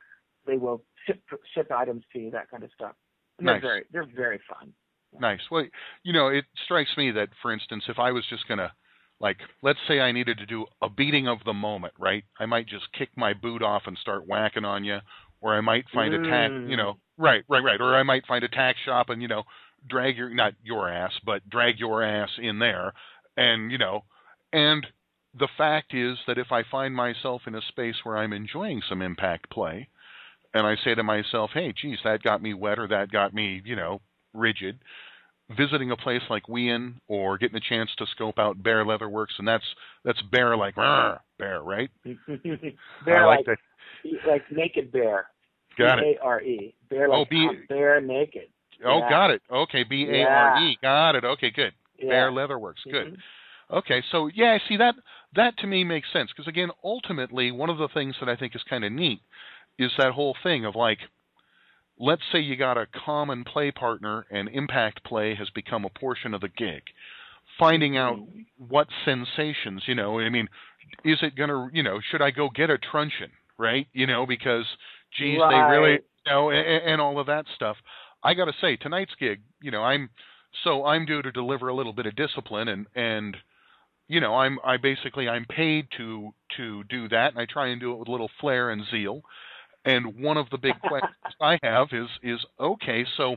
they 0.46 0.56
will 0.56 0.82
ship 1.06 1.22
ship 1.54 1.70
items 1.70 2.02
to 2.12 2.18
you 2.18 2.30
that 2.30 2.50
kind 2.50 2.62
of 2.64 2.70
stuff. 2.74 2.94
And 3.38 3.46
Nice. 3.46 3.60
They're 3.62 3.70
very 3.70 3.84
they're 3.92 4.16
very 4.16 4.40
fun. 4.48 4.72
Nice. 5.20 5.40
Well, 5.50 5.64
you 6.02 6.12
know, 6.12 6.28
it 6.28 6.44
strikes 6.64 6.90
me 6.96 7.12
that, 7.12 7.28
for 7.40 7.52
instance, 7.52 7.84
if 7.88 8.00
I 8.00 8.10
was 8.10 8.24
just 8.28 8.48
going 8.48 8.58
to, 8.58 8.72
like, 9.20 9.36
let's 9.62 9.78
say 9.86 10.00
I 10.00 10.10
needed 10.10 10.38
to 10.38 10.46
do 10.46 10.66
a 10.82 10.88
beating 10.90 11.28
of 11.28 11.38
the 11.44 11.52
moment, 11.52 11.94
right? 12.00 12.24
I 12.40 12.46
might 12.46 12.66
just 12.66 12.86
kick 12.98 13.10
my 13.16 13.32
boot 13.32 13.62
off 13.62 13.82
and 13.86 13.96
start 13.98 14.26
whacking 14.26 14.64
on 14.64 14.82
you, 14.82 14.98
or 15.40 15.54
I 15.54 15.60
might 15.60 15.84
find 15.94 16.12
a 16.14 16.18
tack, 16.28 16.50
Mm. 16.50 16.68
you 16.68 16.76
know, 16.76 16.98
right, 17.16 17.44
right, 17.48 17.62
right, 17.62 17.80
or 17.80 17.94
I 17.94 18.02
might 18.02 18.26
find 18.26 18.42
a 18.42 18.48
tack 18.48 18.74
shop 18.84 19.08
and 19.08 19.22
you 19.22 19.28
know, 19.28 19.44
drag 19.88 20.16
your 20.16 20.30
not 20.30 20.54
your 20.62 20.88
ass, 20.88 21.12
but 21.24 21.48
drag 21.48 21.78
your 21.78 22.02
ass 22.02 22.30
in 22.38 22.58
there, 22.58 22.92
and 23.36 23.70
you 23.70 23.78
know, 23.78 24.04
and 24.52 24.86
the 25.38 25.48
fact 25.58 25.94
is 25.94 26.16
that 26.26 26.38
if 26.38 26.52
I 26.52 26.62
find 26.70 26.94
myself 26.94 27.42
in 27.46 27.54
a 27.54 27.62
space 27.62 27.96
where 28.04 28.16
I'm 28.16 28.32
enjoying 28.32 28.82
some 28.88 29.02
impact 29.02 29.50
play, 29.50 29.88
and 30.54 30.66
I 30.66 30.76
say 30.84 30.94
to 30.94 31.02
myself, 31.02 31.50
hey, 31.52 31.72
geez, 31.80 31.98
that 32.04 32.22
got 32.22 32.40
me 32.40 32.54
wet 32.54 32.78
or 32.78 32.86
that 32.88 33.10
got 33.10 33.34
me, 33.34 33.60
you 33.64 33.74
know, 33.74 34.00
rigid. 34.32 34.78
Visiting 35.56 35.90
a 35.90 35.96
place 35.96 36.22
like 36.30 36.44
Wian 36.44 36.94
or 37.06 37.36
getting 37.36 37.56
a 37.56 37.60
chance 37.60 37.90
to 37.98 38.06
scope 38.06 38.38
out 38.38 38.62
Bare 38.62 38.84
Leatherworks, 38.84 39.38
and 39.38 39.46
that's 39.46 39.64
that's 40.02 40.22
bear 40.32 40.56
like 40.56 40.74
bear, 40.74 41.60
right? 41.62 41.90
bear 43.04 43.28
I 43.28 43.36
like 43.36 43.46
like 43.46 43.58
like 44.26 44.42
naked 44.50 44.90
bear. 44.90 45.26
Got 45.76 45.98
it. 45.98 46.02
B 46.02 46.18
A 46.18 46.24
R 46.24 46.40
E. 46.40 46.74
Bear 46.88 47.08
Oh, 47.12 47.20
like 47.20 47.30
B- 47.30 47.46
uh, 47.50 47.52
bear 47.68 48.00
naked. 48.00 48.48
Oh, 48.84 48.98
Yeah. 48.98 49.08
got 49.08 49.30
it. 49.30 49.42
Okay, 49.50 49.84
B 49.84 50.06
A 50.10 50.28
R 50.28 50.58
E. 50.58 50.78
Got 50.82 51.16
it. 51.16 51.24
Okay, 51.24 51.50
good. 51.50 51.72
Yeah. 51.98 52.08
Bare 52.10 52.30
Leatherworks. 52.30 52.82
Good. 52.90 53.14
Mhm. 53.14 53.18
Okay, 53.70 54.02
so 54.10 54.26
yeah, 54.34 54.58
see 54.68 54.76
that 54.76 54.94
that 55.34 55.56
to 55.58 55.66
me 55.66 55.84
makes 55.84 56.10
sense 56.12 56.30
because 56.30 56.46
again, 56.46 56.70
ultimately, 56.82 57.50
one 57.50 57.70
of 57.70 57.78
the 57.78 57.88
things 57.88 58.14
that 58.20 58.28
I 58.28 58.36
think 58.36 58.54
is 58.54 58.62
kind 58.64 58.84
of 58.84 58.92
neat 58.92 59.20
is 59.78 59.90
that 59.96 60.12
whole 60.12 60.34
thing 60.42 60.64
of 60.64 60.76
like, 60.76 60.98
let's 61.98 62.22
say 62.30 62.40
you 62.40 62.56
got 62.56 62.76
a 62.76 62.86
common 62.86 63.42
play 63.44 63.70
partner 63.70 64.26
and 64.30 64.48
impact 64.48 65.02
play 65.04 65.34
has 65.34 65.48
become 65.50 65.84
a 65.84 65.90
portion 65.90 66.34
of 66.34 66.40
the 66.40 66.48
gig. 66.48 66.82
Finding 67.58 67.96
out 67.96 68.18
what 68.58 68.88
sensations, 69.04 69.82
you 69.86 69.94
know, 69.94 70.18
I 70.18 70.28
mean, 70.28 70.48
is 71.04 71.18
it 71.22 71.34
gonna, 71.36 71.68
you 71.72 71.82
know, 71.82 72.00
should 72.10 72.20
I 72.22 72.30
go 72.30 72.48
get 72.50 72.68
a 72.70 72.78
truncheon, 72.78 73.30
right? 73.58 73.86
You 73.92 74.06
know, 74.06 74.26
because 74.26 74.66
geez, 75.16 75.38
they 75.48 75.56
really, 75.56 75.92
you 75.92 76.32
know, 76.32 76.50
and, 76.50 76.66
and 76.66 77.00
all 77.00 77.18
of 77.18 77.26
that 77.26 77.46
stuff. 77.54 77.76
I 78.24 78.34
got 78.34 78.46
to 78.46 78.54
say, 78.60 78.76
tonight's 78.76 79.14
gig, 79.20 79.40
you 79.60 79.70
know, 79.70 79.82
I'm 79.82 80.10
so 80.64 80.84
I'm 80.84 81.04
due 81.04 81.22
to 81.22 81.30
deliver 81.30 81.68
a 81.68 81.74
little 81.74 81.92
bit 81.92 82.06
of 82.06 82.16
discipline 82.16 82.68
and 82.68 82.86
and 82.94 83.36
you 84.06 84.20
know 84.20 84.36
i'm 84.36 84.58
i 84.62 84.76
basically 84.76 85.28
i'm 85.28 85.46
paid 85.46 85.86
to 85.96 86.32
to 86.56 86.84
do 86.84 87.08
that 87.08 87.32
and 87.32 87.40
i 87.40 87.46
try 87.46 87.68
and 87.68 87.80
do 87.80 87.92
it 87.92 87.98
with 87.98 88.08
a 88.08 88.10
little 88.10 88.30
flair 88.40 88.70
and 88.70 88.82
zeal. 88.90 89.22
And 89.86 90.18
one 90.20 90.36
of 90.36 90.48
the 90.50 90.58
big 90.58 90.80
questions 90.86 91.34
i 91.40 91.58
have 91.62 91.88
is 91.92 92.08
is 92.22 92.38
okay 92.60 93.04
so 93.16 93.36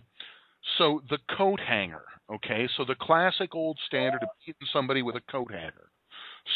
so 0.78 1.02
the 1.10 1.18
coat 1.36 1.60
hanger 1.60 2.04
okay? 2.32 2.68
So 2.76 2.86
the 2.86 2.96
classic 2.96 3.56
old 3.56 3.78
standard 3.86 4.24
of 4.24 4.30
beating 4.46 4.68
somebody 4.74 5.02
with 5.02 5.16
a 5.16 5.32
coat 5.32 5.52
hanger. 5.52 5.90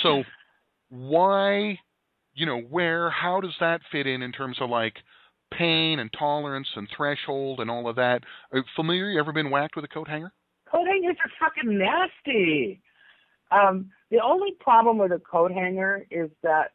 So 0.03 0.23
hmm. 0.23 1.07
why 1.07 1.79
you 2.33 2.45
know 2.45 2.59
where 2.59 3.09
how 3.09 3.41
does 3.41 3.55
that 3.59 3.81
fit 3.91 4.07
in 4.07 4.21
in 4.21 4.31
terms 4.31 4.57
of 4.61 4.69
like 4.69 4.95
pain 5.51 5.99
and 5.99 6.11
tolerance 6.17 6.67
and 6.75 6.87
threshold 6.95 7.59
and 7.59 7.69
all 7.69 7.87
of 7.87 7.95
that 7.97 8.23
Are 8.51 8.59
you 8.59 8.63
familiar 8.75 9.09
you 9.09 9.19
ever 9.19 9.31
been 9.33 9.49
whacked 9.49 9.75
with 9.75 9.85
a 9.85 9.89
coat 9.89 10.07
hanger 10.07 10.31
Coat 10.71 10.87
hangers 10.87 11.17
are 11.25 11.31
fucking 11.49 11.77
nasty. 11.77 12.81
Um, 13.51 13.89
the 14.09 14.19
only 14.23 14.53
problem 14.59 14.97
with 14.97 15.11
a 15.11 15.19
coat 15.19 15.51
hanger 15.51 16.05
is 16.09 16.29
that 16.43 16.71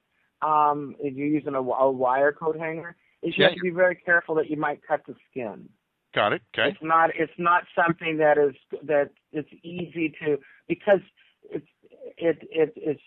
um, 0.47 0.95
if 1.01 1.15
you're 1.15 1.27
using 1.27 1.55
a, 1.55 1.61
a 1.61 1.91
wire 1.91 2.33
coat 2.33 2.59
hanger, 2.59 2.95
is 3.23 3.33
you 3.37 3.43
Yeah, 3.43 3.49
have 3.49 3.57
to 3.57 3.62
be 3.62 3.71
very 3.71 3.95
careful 3.97 4.35
that 4.35 4.51
you 4.51 4.59
might 4.59 4.87
cut 4.87 5.01
the 5.07 5.15
skin. 5.31 5.69
got 6.15 6.33
it 6.35 6.43
okay 6.55 6.69
It's 6.69 6.79
not 6.83 7.11
it's 7.17 7.33
not 7.39 7.65
something 7.75 8.19
that 8.19 8.37
is 8.37 8.55
that 8.87 9.11
it's 9.33 9.49
easy 9.62 10.12
to 10.23 10.39
because 10.69 11.01
it's 11.51 11.67
it 12.19 12.39
it 12.51 12.73
it's 12.77 13.01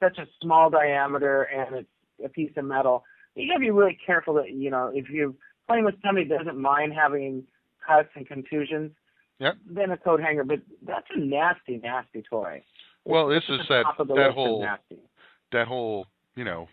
such 0.00 0.18
a 0.18 0.26
small 0.40 0.70
diameter 0.70 1.42
and 1.42 1.74
it's 1.76 1.88
a 2.24 2.28
piece 2.28 2.52
of 2.56 2.64
metal. 2.64 3.02
You 3.36 3.48
gotta 3.48 3.60
be 3.60 3.70
really 3.70 3.96
careful 4.04 4.34
that 4.34 4.50
you 4.50 4.70
know 4.70 4.90
if 4.94 5.08
you're 5.08 5.32
playing 5.68 5.84
with 5.84 5.94
somebody 6.04 6.26
that 6.28 6.38
doesn't 6.38 6.60
mind 6.60 6.92
having 6.94 7.44
cuts 7.86 8.08
and 8.16 8.26
contusions. 8.26 8.92
Yep. 9.38 9.54
Then 9.70 9.90
a 9.90 9.98
coat 9.98 10.20
hanger, 10.20 10.44
but 10.44 10.60
that's 10.86 11.06
a 11.14 11.20
nasty, 11.20 11.76
nasty 11.82 12.22
toy. 12.22 12.62
Well, 13.04 13.28
this 13.28 13.44
It's 13.48 13.62
is 13.62 13.68
that 13.68 13.82
top 13.82 14.00
of 14.00 14.08
the 14.08 14.14
that 14.14 14.32
whole 14.32 14.62
nasty. 14.62 14.96
that 15.52 15.68
whole 15.68 16.06
you 16.34 16.44
know 16.44 16.68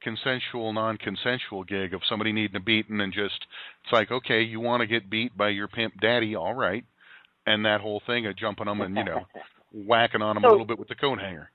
consensual 0.00 0.72
non-consensual 0.72 1.64
gig 1.64 1.92
of 1.92 2.00
somebody 2.08 2.32
needing 2.32 2.56
a 2.56 2.60
beating 2.60 3.00
and 3.00 3.12
just 3.12 3.46
it's 3.84 3.92
like 3.92 4.10
okay 4.10 4.42
you 4.42 4.60
want 4.60 4.80
to 4.80 4.86
get 4.86 5.10
beat 5.10 5.36
by 5.36 5.48
your 5.48 5.66
pimp 5.68 5.92
daddy 6.00 6.36
all 6.36 6.54
right 6.54 6.84
and 7.46 7.64
that 7.64 7.80
whole 7.80 8.00
thing 8.06 8.24
of 8.26 8.36
jumping 8.36 8.66
them 8.66 8.80
and 8.80 8.96
you 8.96 9.02
know 9.04 9.26
whacking 9.72 10.22
on 10.22 10.36
them 10.36 10.44
a 10.44 10.48
little 10.48 10.64
bit 10.64 10.78
with 10.78 10.88
the 10.88 10.94
coat 10.94 11.18
hanger 11.18 11.50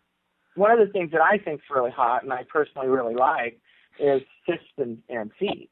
One 0.55 0.71
of 0.71 0.77
the 0.85 0.91
things 0.91 1.11
that 1.11 1.21
I 1.21 1.37
think 1.37 1.61
is 1.61 1.65
really 1.73 1.89
hot, 1.91 2.23
and 2.23 2.33
I 2.33 2.43
personally 2.43 2.87
really 2.87 3.15
like, 3.15 3.59
is 3.99 4.21
fists 4.45 4.65
and, 4.77 4.99
and 5.10 5.32
feet. 5.39 5.69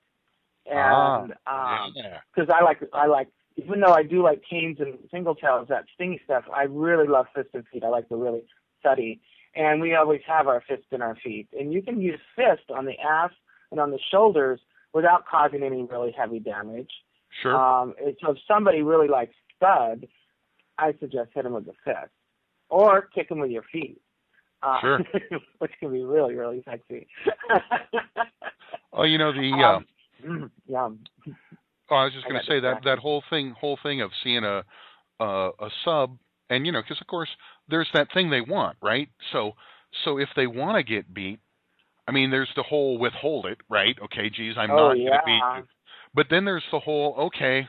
and 0.66 1.34
ah, 1.48 1.86
um, 1.86 1.94
yeah. 1.96 2.20
because 2.34 2.50
I 2.54 2.64
like 2.64 2.80
I 2.94 3.08
like 3.08 3.28
even 3.58 3.82
though 3.82 3.94
I 3.94 4.04
do 4.04 4.24
like 4.24 4.42
canes 4.48 4.78
and 4.80 4.98
single 5.12 5.36
tails, 5.36 5.68
that 5.70 5.86
stingy 5.94 6.22
stuff, 6.24 6.44
I 6.54 6.64
really 6.64 7.08
love 7.08 7.26
fist 7.36 7.50
and 7.54 7.66
feet. 7.68 7.84
I 7.84 7.90
like 7.90 8.08
to 8.10 8.16
really 8.16 8.44
study. 8.80 9.22
And 9.56 9.82
we 9.82 9.96
always 9.96 10.22
have 10.28 10.48
our 10.48 10.64
fist 10.68 10.86
in 10.92 11.02
our 11.02 11.16
feet. 11.22 11.48
And 11.58 11.74
you 11.74 11.82
can 11.82 12.00
use 12.00 12.20
fist 12.36 12.72
on 12.74 12.86
the 12.86 12.98
ass 13.00 13.32
and 13.70 13.80
on 13.80 13.92
the 13.92 14.00
shoulders 14.12 14.60
without 14.94 15.26
causing 15.30 15.64
any 15.64 15.84
really 15.84 16.14
heavy 16.18 16.40
damage. 16.40 16.92
Sure. 17.42 17.56
Um, 17.56 17.94
and 18.04 18.16
so 18.22 18.32
if 18.32 18.38
somebody 18.48 18.82
really 18.82 19.08
likes 19.08 19.34
stud, 19.58 20.08
I 20.78 20.94
suggest 21.00 21.32
hit 21.34 21.44
them 21.44 21.54
with 21.54 21.66
the 21.66 21.74
fist. 21.84 22.12
Or 22.70 23.10
kick 23.14 23.28
them 23.28 23.40
with 23.40 23.52
your 23.52 23.66
feet. 23.72 24.02
Uh, 24.63 24.80
Sure. 24.82 25.00
which 25.60 25.71
can 25.80 25.91
be 25.91 26.04
really, 26.04 26.36
really 26.36 26.62
sexy. 26.63 27.08
oh, 28.93 29.04
you 29.04 29.17
know 29.17 29.32
the. 29.32 29.52
Uh, 29.52 29.78
Um, 29.78 29.86
mm, 30.26 30.52
yum. 30.67 31.00
Oh, 31.89 31.95
I 31.95 32.06
was 32.06 32.13
just 32.13 32.28
going 32.28 32.39
to 32.39 32.45
say 32.47 32.60
that 32.62 32.84
that 32.86 33.00
whole 33.00 33.24
thing, 33.30 33.54
whole 33.60 33.78
thing 33.84 34.02
of 34.02 34.12
seeing 34.24 34.43
a 34.43 34.63
uh, 35.19 35.52
a 35.60 35.69
sub, 35.84 36.17
and 36.50 36.65
you 36.65 36.71
know, 36.71 36.82
because 36.82 37.02
of 37.02 37.08
course 37.08 37.30
there's 37.69 37.89
that 37.93 38.08
thing 38.13 38.30
they 38.30 38.41
want, 38.41 38.78
right? 38.82 39.10
So 39.32 39.54
so 40.06 40.17
if 40.17 40.30
they 40.36 40.47
want 40.47 40.78
to 40.78 40.84
get 40.84 41.13
beat, 41.13 41.39
I 42.08 42.12
mean, 42.12 42.32
there's 42.32 42.50
the 42.56 42.63
whole 42.63 42.97
withhold 42.97 43.45
it, 43.45 43.58
right? 43.69 43.95
Okay, 44.04 44.30
geez, 44.30 44.56
I'm 44.58 44.71
Oh, 44.71 44.76
not 44.76 44.93
going 44.93 45.06
to 45.06 45.21
beat 45.26 45.41
you. 45.58 45.67
But 46.13 46.28
then 46.30 46.45
there's 46.45 46.63
the 46.71 46.80
whole 46.80 47.15
okay, 47.17 47.67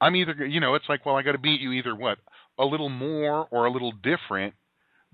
I'm 0.00 0.16
either 0.16 0.46
you 0.46 0.60
know, 0.60 0.74
it's 0.74 0.88
like 0.88 1.04
well, 1.04 1.16
I 1.16 1.22
got 1.22 1.32
to 1.32 1.38
beat 1.38 1.60
you 1.60 1.72
either 1.72 1.94
what 1.94 2.18
a 2.58 2.64
little 2.64 2.88
more 2.88 3.46
or 3.50 3.66
a 3.66 3.70
little 3.70 3.92
different. 3.92 4.54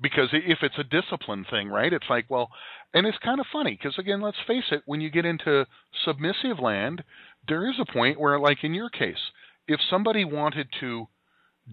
Because 0.00 0.28
if 0.32 0.58
it's 0.62 0.78
a 0.78 0.84
discipline 0.84 1.46
thing, 1.50 1.68
right? 1.68 1.92
It's 1.92 2.04
like, 2.10 2.26
well, 2.28 2.50
and 2.92 3.06
it's 3.06 3.16
kind 3.24 3.40
of 3.40 3.46
funny 3.52 3.78
because 3.80 3.98
again, 3.98 4.20
let's 4.20 4.36
face 4.46 4.64
it, 4.70 4.82
when 4.84 5.00
you 5.00 5.10
get 5.10 5.24
into 5.24 5.64
submissive 6.04 6.58
land, 6.60 7.02
there 7.48 7.68
is 7.68 7.76
a 7.80 7.90
point 7.90 8.20
where, 8.20 8.38
like 8.38 8.58
in 8.62 8.74
your 8.74 8.90
case, 8.90 9.30
if 9.66 9.80
somebody 9.88 10.24
wanted 10.24 10.68
to 10.80 11.08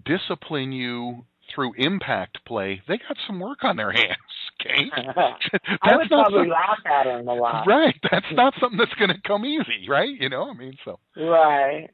discipline 0.05 0.71
you 0.71 1.25
through 1.53 1.73
impact 1.77 2.39
play, 2.45 2.81
they 2.87 2.97
got 2.97 3.17
some 3.27 3.39
work 3.39 3.63
on 3.63 3.75
their 3.75 3.91
hands. 3.91 4.17
Okay, 4.61 4.89
I 5.81 5.97
would 5.97 6.07
probably 6.07 6.49
laugh 6.49 6.79
at 6.85 7.07
him 7.07 7.27
a 7.27 7.33
lot. 7.33 7.67
right. 7.67 7.95
That's 8.09 8.25
not 8.31 8.53
something 8.59 8.77
that's 8.77 8.93
going 8.93 9.09
to 9.09 9.21
come 9.27 9.45
easy, 9.45 9.87
right? 9.89 10.09
You 10.09 10.29
know, 10.29 10.49
I 10.49 10.53
mean, 10.53 10.77
so 10.85 10.99
Right. 11.17 11.89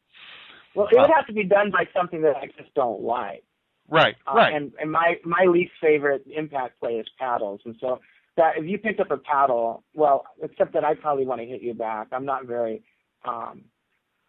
Well, 0.75 0.87
it 0.91 0.95
would 0.95 1.09
uh, 1.09 1.13
have 1.15 1.27
to 1.27 1.33
be 1.33 1.43
done 1.43 1.71
by 1.71 1.85
something 1.95 2.21
that 2.21 2.35
I 2.35 2.45
just 2.57 2.73
don't 2.75 3.01
like. 3.01 3.43
Right, 3.89 4.15
Uh, 4.27 4.33
right. 4.35 4.53
And 4.55 4.71
and 4.79 4.91
my 4.91 5.15
my 5.25 5.45
least 5.45 5.71
favorite 5.81 6.23
impact 6.33 6.79
play 6.79 6.93
is 6.93 7.07
paddles, 7.19 7.61
and 7.65 7.75
so 7.79 7.99
that 8.37 8.57
if 8.57 8.65
you 8.65 8.77
picked 8.77 8.99
up 8.99 9.11
a 9.11 9.17
paddle, 9.17 9.83
well, 9.93 10.25
except 10.41 10.73
that 10.73 10.83
I 10.85 10.95
probably 10.95 11.25
want 11.25 11.41
to 11.41 11.47
hit 11.47 11.61
you 11.61 11.73
back. 11.73 12.07
I'm 12.11 12.25
not 12.25 12.45
very, 12.45 12.83
um, 13.25 13.63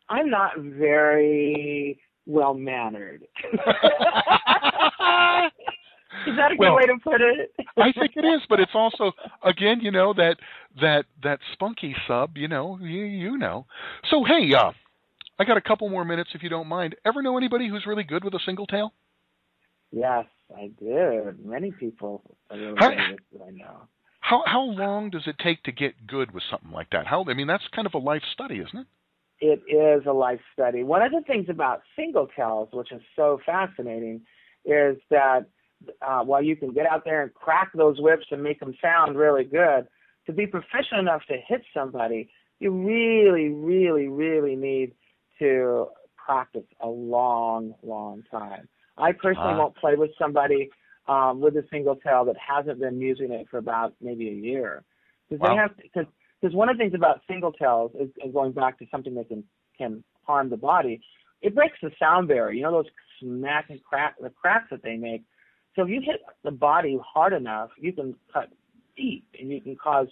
I'm 0.09 0.31
not 0.31 0.59
very 0.59 2.01
well 2.27 2.55
mannered. 2.55 3.27
is 6.27 6.37
that 6.37 6.53
a 6.53 6.57
good 6.57 6.59
Well, 6.59 6.75
way 6.75 6.87
to 6.87 6.97
put 7.03 7.21
it? 7.21 7.53
I 7.79 7.93
think 7.93 8.13
it 8.17 8.25
is, 8.25 8.43
but 8.49 8.61
it's 8.61 8.75
also 8.75 9.13
again, 9.43 9.81
you 9.81 9.91
know, 9.91 10.13
that 10.15 10.37
that 10.81 11.07
that 11.23 11.41
spunky 11.53 11.95
sub, 12.07 12.37
you 12.37 12.49
know, 12.49 12.79
you 12.81 13.05
you 13.05 13.39
know. 13.39 13.67
So 14.11 14.25
hey, 14.25 14.53
uh 14.55 14.73
I 15.39 15.45
got 15.45 15.57
a 15.57 15.63
couple 15.63 15.89
more 15.89 16.05
minutes 16.05 16.31
if 16.35 16.43
you 16.43 16.49
don't 16.51 16.69
mind. 16.69 16.97
Ever 17.05 17.23
know 17.23 17.37
anybody 17.39 17.69
who's 17.69 17.87
really 17.87 18.05
good 18.05 18.25
with 18.25 18.35
a 18.35 18.41
single 18.45 18.67
tail? 18.67 18.93
Yes, 19.93 20.27
I 20.57 20.71
do. 20.79 21.35
Many 21.45 21.73
people 21.73 22.23
are 22.51 22.59
really 22.59 22.75
How- 22.79 22.91
good 22.91 22.99
at 22.99 23.19
this 23.33 23.43
I 23.47 23.51
know. 23.51 23.89
How 24.21 24.45
how 24.47 24.61
long 24.61 25.11
does 25.11 25.27
it 25.27 25.39
take 25.39 25.63
to 25.65 25.73
get 25.73 26.07
good 26.07 26.33
with 26.33 26.43
something 26.51 26.71
like 26.71 26.91
that? 26.91 27.07
How 27.07 27.25
I 27.27 27.35
mean, 27.35 27.47
that's 27.47 27.67
kind 27.69 27.87
of 27.87 27.95
a 27.95 27.99
life 27.99 28.23
study, 28.33 28.61
isn't 28.61 28.79
it? 28.79 28.87
It 29.41 29.63
is 29.75 30.07
a 30.07 30.13
life 30.13 30.41
study. 30.53 30.83
One 30.83 31.01
of 31.01 31.11
the 31.11 31.23
things 31.23 31.49
about 31.49 31.83
single 31.97 32.29
tails, 32.37 32.69
which 32.73 32.93
is 32.93 33.01
so 33.17 33.41
fascinating, 33.47 34.21
is 34.67 34.99
that 35.09 35.47
uh, 36.03 36.23
while 36.23 36.43
you 36.43 36.55
can 36.55 36.73
get 36.73 36.87
out 36.87 37.05
there 37.05 37.23
and 37.23 37.33
crack 37.33 37.73
those 37.75 37.99
whips 37.99 38.27
and 38.31 38.43
make 38.43 38.61
them 38.61 38.75
sound 38.83 39.17
really 39.17 39.45
good, 39.45 39.89
to 40.27 40.33
be 40.33 40.47
proficient 40.47 41.01
enough 41.01 41.23
to 41.29 41.39
hit 41.49 41.63
somebody, 41.73 42.29
you 42.59 42.71
really, 42.71 43.49
really, 43.49 44.09
really 44.09 44.55
need 44.55 44.93
to 45.39 45.87
practice 46.17 46.67
a 46.81 46.89
long, 46.89 47.75
long 47.83 48.23
time. 48.31 48.69
I 48.99 49.13
personally 49.13 49.55
Ah. 49.55 49.59
won't 49.59 49.77
play 49.77 49.95
with 49.97 50.11
somebody 50.19 50.71
um, 51.09 51.41
with 51.41 51.57
a 51.57 51.65
single 51.71 51.97
tail 51.97 52.25
that 52.27 52.37
hasn't 52.37 52.79
been 52.79 53.01
using 53.01 53.33
it 53.33 53.49
for 53.51 53.59
about 53.59 53.95
maybe 54.01 54.29
a 54.29 54.33
year. 54.33 54.85
Because 55.29 55.41
Wow. 55.41 55.49
they 55.51 55.57
have 55.57 55.77
because 55.77 56.07
because 56.41 56.55
one 56.55 56.69
of 56.69 56.77
the 56.79 56.83
things 56.85 56.95
about 56.95 57.21
single 57.29 57.53
tails 57.53 57.91
is, 57.99 58.09
is 58.25 58.33
going 58.33 58.53
back 58.53 58.79
to 58.79 58.87
something 58.91 59.15
that 59.15 59.29
can 59.29 59.45
can 59.77 60.05
harm 60.27 60.51
the 60.51 60.57
body. 60.57 61.01
It 61.43 61.55
breaks 61.55 61.79
the 61.83 61.91
sound 61.99 62.29
barrier. 62.29 62.53
You 62.53 62.63
know 62.63 62.73
those 62.73 62.87
smack 63.19 63.71
and 63.71 63.83
crack 63.83 64.17
the 64.21 64.31
cracks 64.31 64.69
that 64.71 64.83
they 64.83 64.97
make. 64.97 65.23
So 65.75 65.83
if 65.83 65.89
you 65.89 66.01
hit 66.01 66.21
the 66.45 66.51
body 66.51 66.99
hard 67.05 67.33
enough, 67.33 67.71
you 67.79 67.93
can 67.93 68.15
cut 68.33 68.51
deep 68.97 69.25
and 69.39 69.51
you 69.51 69.61
can 69.61 69.77
cause 69.77 70.09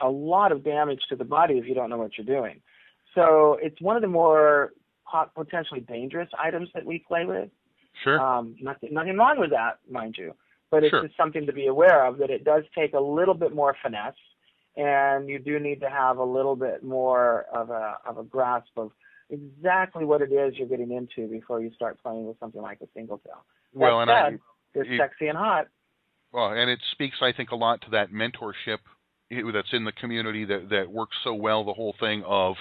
a 0.00 0.08
lot 0.08 0.50
of 0.52 0.64
damage 0.64 1.02
to 1.10 1.16
the 1.16 1.24
body 1.24 1.54
if 1.58 1.66
you 1.66 1.74
don't 1.74 1.90
know 1.90 1.98
what 1.98 2.16
you're 2.16 2.26
doing. 2.26 2.60
So 3.14 3.58
it's 3.60 3.80
one 3.80 3.96
of 3.96 4.02
the 4.02 4.08
more 4.08 4.72
pot- 5.04 5.34
potentially 5.34 5.80
dangerous 5.80 6.28
items 6.38 6.68
that 6.74 6.84
we 6.84 6.98
play 7.06 7.24
with. 7.26 7.50
Sure. 8.02 8.20
Um, 8.20 8.56
nothing, 8.60 8.92
nothing 8.94 9.16
wrong 9.16 9.38
with 9.38 9.50
that, 9.50 9.78
mind 9.90 10.16
you, 10.18 10.34
but 10.70 10.82
it's 10.82 10.90
Sure. 10.90 11.02
just 11.04 11.16
something 11.16 11.46
to 11.46 11.52
be 11.52 11.66
aware 11.66 12.04
of 12.06 12.18
that 12.18 12.30
it 12.30 12.44
does 12.44 12.64
take 12.74 12.94
a 12.94 13.00
little 13.00 13.34
bit 13.34 13.54
more 13.54 13.76
finesse, 13.82 14.14
and 14.76 15.28
you 15.28 15.38
do 15.38 15.58
need 15.60 15.80
to 15.80 15.90
have 15.90 16.16
a 16.18 16.24
little 16.24 16.56
bit 16.56 16.82
more 16.82 17.44
of 17.52 17.70
a 17.70 17.98
of 18.06 18.18
a 18.18 18.22
grasp 18.24 18.70
of 18.76 18.90
exactly 19.30 20.04
what 20.04 20.20
it 20.22 20.32
is 20.32 20.56
you're 20.56 20.68
getting 20.68 20.92
into 20.92 21.26
before 21.28 21.60
you 21.60 21.70
start 21.74 21.98
playing 22.02 22.26
with 22.26 22.38
something 22.38 22.60
like 22.62 22.80
a 22.80 22.88
single 22.94 23.18
tail. 23.18 23.44
well, 23.74 24.00
and 24.00 24.10
I 24.10 24.38
It's 24.74 24.88
you- 24.88 24.98
sexy 24.98 25.28
and 25.28 25.36
hot. 25.38 25.68
Well, 26.32 26.52
and 26.52 26.70
it 26.70 26.80
speaks, 26.92 27.20
I 27.20 27.32
think, 27.32 27.50
a 27.50 27.56
lot 27.56 27.82
to 27.82 27.90
that 27.90 28.10
mentorship 28.10 28.78
that's 29.30 29.72
in 29.74 29.84
the 29.84 29.92
community 29.92 30.44
that 30.46 30.70
that 30.70 30.90
works 30.90 31.16
so 31.22 31.34
well. 31.34 31.62
The 31.64 31.74
whole 31.74 31.92
thing 32.00 32.22
of 32.24 32.56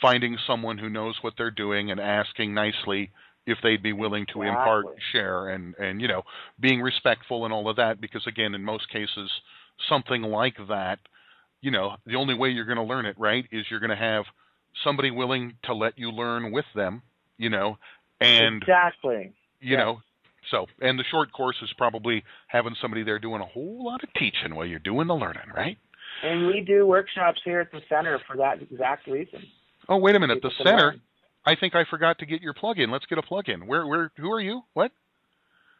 finding 0.00 0.36
someone 0.46 0.76
who 0.78 0.90
knows 0.90 1.22
what 1.22 1.34
they're 1.38 1.50
doing 1.50 1.90
and 1.90 1.98
asking 1.98 2.52
nicely 2.52 3.10
if 3.46 3.58
they'd 3.62 3.82
be 3.82 3.92
willing 3.92 4.26
to 4.32 4.42
impart, 4.42 4.86
share, 5.12 5.48
and 5.48 5.74
and 5.76 6.00
you 6.00 6.08
know, 6.08 6.22
being 6.60 6.80
respectful 6.80 7.44
and 7.44 7.54
all 7.54 7.68
of 7.68 7.76
that. 7.76 8.00
Because 8.00 8.26
again, 8.26 8.54
in 8.54 8.62
most 8.62 8.88
cases, 8.90 9.30
something 9.88 10.22
like 10.22 10.56
that, 10.68 10.98
you 11.60 11.70
know, 11.70 11.96
the 12.06 12.16
only 12.16 12.34
way 12.34 12.50
you're 12.50 12.64
going 12.64 12.76
to 12.76 12.82
learn 12.82 13.06
it, 13.06 13.18
right, 13.18 13.44
is 13.52 13.66
you're 13.70 13.80
going 13.80 13.90
to 13.90 13.96
have 13.96 14.24
somebody 14.84 15.10
willing 15.10 15.54
to 15.64 15.74
let 15.74 15.98
you 15.98 16.10
learn 16.10 16.52
with 16.52 16.66
them, 16.74 17.02
you 17.38 17.48
know, 17.48 17.78
and 18.20 18.62
exactly. 18.62 19.32
you 19.60 19.76
know 19.76 20.00
so 20.50 20.66
and 20.80 20.98
the 20.98 21.04
short 21.10 21.32
course 21.32 21.56
is 21.62 21.70
probably 21.76 22.22
having 22.46 22.74
somebody 22.80 23.02
there 23.02 23.18
doing 23.18 23.40
a 23.40 23.46
whole 23.46 23.84
lot 23.84 24.02
of 24.02 24.12
teaching 24.14 24.54
while 24.54 24.66
you're 24.66 24.78
doing 24.78 25.06
the 25.06 25.14
learning 25.14 25.42
right 25.54 25.78
And 26.22 26.46
we 26.46 26.60
do 26.60 26.86
workshops 26.86 27.40
here 27.44 27.60
at 27.60 27.70
the 27.72 27.80
center 27.88 28.20
for 28.26 28.36
that 28.36 28.62
exact 28.62 29.06
reason. 29.06 29.42
oh 29.88 29.98
wait 29.98 30.16
a 30.16 30.20
minute 30.20 30.40
the 30.42 30.50
center. 30.58 30.96
I 31.46 31.54
think 31.54 31.74
i 31.74 31.84
forgot 31.88 32.18
to 32.18 32.26
get 32.26 32.42
your 32.42 32.54
plug 32.54 32.78
in 32.78 32.90
let's 32.90 33.06
get 33.06 33.18
a 33.18 33.22
plug 33.22 33.48
in 33.48 33.66
where 33.66 33.86
where 33.86 34.10
who 34.16 34.30
are 34.32 34.40
you? 34.40 34.62
What? 34.74 34.90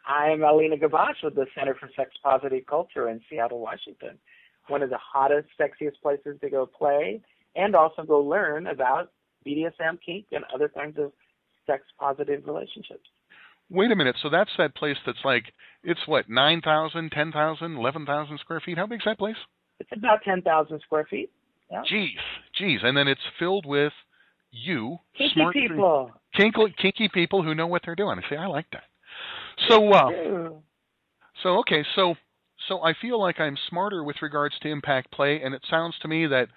I'm 0.07 0.38
Allena 0.40 0.81
Gabosch 0.81 1.24
with 1.24 1.35
the 1.35 1.46
Center 1.59 1.74
for 1.74 1.90
Sex 1.96 2.11
Positive 2.22 2.64
Culture 2.66 3.09
in 3.09 3.20
Seattle, 3.29 3.59
Washington. 3.59 4.18
One 4.68 4.83
of 4.83 4.90
the 4.90 4.98
hottest, 4.98 5.48
sexiest 5.61 6.00
places 6.00 6.38
to 6.40 6.48
go 6.48 6.66
play 6.66 7.20
and 7.57 7.74
also 7.74 8.05
go 8.05 8.20
learn 8.20 8.68
about 8.68 9.11
BDSM 9.44 9.98
kink 10.05 10.26
and 10.31 10.44
other 10.55 10.68
kinds 10.68 10.96
of 10.98 11.11
sex 11.66 11.83
positive 11.98 12.46
relationships. 12.46 13.09
wait 13.68 13.90
a 13.90 13.96
minute. 13.96 14.14
So 14.22 14.31
that's 14.31 14.50
that 14.59 14.76
place 14.76 14.96
that's 15.05 15.24
like 15.24 15.44
it's 15.83 16.07
what 16.07 16.29
nine 16.29 16.61
thousand 16.61 17.11
ten 17.11 17.33
thousand 17.33 17.76
eleven 17.76 18.07
thousand 18.07 18.38
square 18.38 18.61
feet? 18.64 18.79
How 18.79 18.87
big's 18.87 19.05
that 19.05 19.18
place? 19.18 19.37
It's 19.79 19.90
about 19.94 20.20
10,000 20.24 20.81
square 20.81 21.07
feet. 21.11 21.31
Yeah. 21.70 21.83
jeez. 21.92 22.16
Jeez. 22.59 22.85
And 22.85 22.96
then 22.96 23.09
it's 23.09 23.20
filled 23.38 23.66
with 23.66 23.92
you 24.50 24.98
Kinky 25.16 25.35
smart 25.35 25.54
people. 25.54 26.12
kinky, 26.35 26.74
kinky 26.80 27.09
people 27.09 27.42
who 27.42 27.54
know 27.54 27.66
what 27.66 27.82
they're 27.85 27.94
doing. 27.94 28.18
I 28.18 28.28
say 28.28 28.37
i 28.37 28.46
like 28.46 28.66
that. 28.72 28.85
So 29.68 29.92
uh 29.92 30.50
So 31.42 31.59
okay, 31.61 31.85
so 31.94 32.14
so 32.68 32.82
I 32.82 32.94
feel 33.00 33.20
like 33.20 33.40
I'm 33.40 33.56
smarter 33.68 34.02
with 34.02 34.16
regards 34.22 34.59
to 34.61 34.68
impact 34.68 35.12
play, 35.12 35.40
and 35.42 35.54
it 35.54 35.62
sounds 35.68 35.94
to 36.02 36.09
me 36.09 36.26
that 36.26 36.48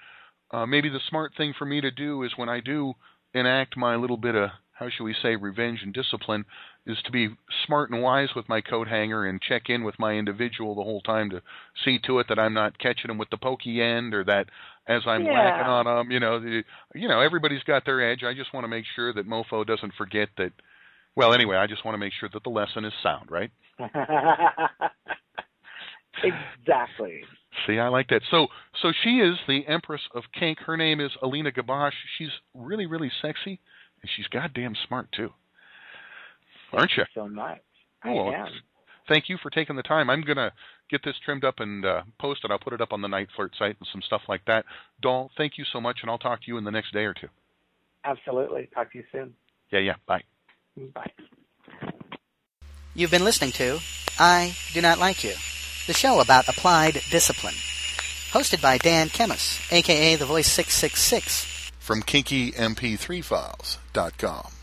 uh, 0.52 0.65
maybe 0.65 0.89
the 0.89 0.99
smart 1.10 1.34
thing 1.38 1.54
for 1.58 1.65
me 1.65 1.82
to 1.82 1.91
do 1.91 2.23
is 2.23 2.32
when 2.36 2.49
I 2.49 2.60
do 2.60 2.93
enact 3.34 3.78
my 3.78 3.95
little 3.95 4.17
bit 4.17 4.36
of 4.36 4.49
how 4.73 4.89
should 4.89 5.04
we 5.04 5.15
say 5.21 5.36
revenge 5.36 5.82
and 5.84 5.93
discipline 5.93 6.45
is 6.88 6.97
to 7.04 7.12
be 7.12 7.30
smart 7.65 7.91
and 7.91 8.02
wise 8.02 8.30
with 8.36 8.47
my 8.47 8.62
coat 8.62 8.88
hanger 8.88 9.25
and 9.25 9.41
check 9.41 9.63
in 9.67 9.84
with 9.84 9.99
my 9.99 10.13
individual 10.13 10.73
the 10.73 10.82
whole 10.82 11.02
time 11.02 11.30
to 11.30 11.41
see 11.84 11.99
to 11.99 12.19
it 12.19 12.28
that 12.30 12.39
I'm 12.39 12.54
not 12.54 12.80
catching 12.80 13.10
them 13.10 13.17
with 13.17 13.30
the 13.30 13.38
pokey 13.38 13.82
end 13.82 14.13
or 14.13 14.23
that 14.23 14.47
as 14.89 15.04
I'm 15.06 15.23
Yeah. 15.25 15.34
whacking 15.34 15.67
on 15.67 15.86
them, 15.86 16.12
you 16.12 16.19
know, 16.19 16.39
the, 16.39 16.63
you 16.95 17.08
know 17.08 17.21
everybody's 17.21 17.63
got 17.63 17.86
their 17.86 18.02
edge. 18.02 18.23
I 18.23 18.34
just 18.34 18.52
want 18.54 18.63
to 18.65 18.67
make 18.67 18.86
sure 18.95 19.13
that 19.13 19.28
Mofo 19.28 19.65
doesn't 19.65 19.93
forget 19.93 20.30
that. 20.38 20.52
Well, 21.15 21.34
anyway, 21.34 21.58
I 21.58 21.67
just 21.67 21.86
want 21.86 21.93
to 21.93 21.99
make 21.99 22.13
sure 22.19 22.30
that 22.34 22.43
the 22.43 22.49
lesson 22.49 22.84
is 22.86 22.93
sound, 23.04 23.30
right? 23.32 23.52
exactly. 26.23 27.23
See, 27.67 27.80
I 27.80 27.88
like 27.88 28.08
that. 28.10 28.21
So, 28.32 28.47
so 28.82 28.91
she 29.04 29.19
is 29.19 29.38
the 29.47 29.65
Empress 29.67 30.02
of 30.13 30.23
Kink. 30.38 30.60
Her 30.60 30.78
name 30.78 30.99
is 30.99 31.12
Allena 31.21 31.52
Gabosch. 31.56 31.93
She's 32.17 32.30
really, 32.54 32.86
really 32.86 33.12
sexy, 33.21 33.60
and 34.02 34.10
she's 34.15 34.28
goddamn 34.28 34.75
smart 34.88 35.12
too, 35.12 35.32
aren't 36.73 36.91
you? 36.97 37.06
So 37.13 37.28
much. 37.28 37.60
Oh, 38.06 38.30
I 38.30 38.36
am. 38.36 38.47
Thank 39.10 39.28
you 39.28 39.38
for 39.41 39.50
taking 39.50 39.76
the 39.76 39.84
time. 39.84 40.10
I'm 40.10 40.22
gonna 40.22 40.54
get 40.89 41.02
this 41.04 41.15
trimmed 41.26 41.43
up 41.43 41.60
and 41.60 41.84
uh, 41.84 42.04
posted. 42.19 42.52
I'll 42.52 42.60
put 42.60 42.74
it 42.74 42.82
up 42.82 42.93
on 42.93 43.02
the 43.02 43.08
Night 43.08 43.28
Flirt 43.36 43.56
site 43.58 43.76
and 43.80 43.88
some 43.91 44.04
stuff 44.04 44.22
like 44.30 44.45
that. 44.45 44.65
Doll, 45.02 45.32
thank 45.36 45.58
you 45.58 45.65
so 45.74 45.82
much, 45.82 45.98
and 46.04 46.12
I'll 46.12 46.19
talk 46.19 46.43
to 46.43 46.48
you 46.48 46.60
in 46.60 46.63
the 46.63 46.72
next 46.72 46.93
day 46.93 47.06
or 47.06 47.15
two. 47.15 47.28
Absolutely. 48.06 48.69
Talk 48.74 48.91
to 48.91 49.00
you 49.00 49.04
soon. 49.12 49.34
Yeah, 49.72 49.80
yeah. 49.80 49.95
Bye. 50.08 50.22
Bye. 50.93 51.12
You've 52.93 53.12
been 53.12 53.24
listening 53.24 53.52
to 53.54 53.80
I 54.19 54.56
Do 54.74 54.82
Not 54.82 55.00
Like 55.00 55.24
You, 55.24 55.34
the 55.88 55.93
show 55.93 56.22
about 56.22 56.48
applied 56.48 57.02
discipline. 57.10 57.56
Hosted 58.32 58.62
by 58.62 58.78
Dan 58.78 59.10
Kemis, 59.10 59.60
aka 59.72 60.17
The 60.17 60.26
Voice 60.26 60.48
666. 60.48 61.72
From 61.80 62.04
KinkyMP3Files.com. 62.04 64.59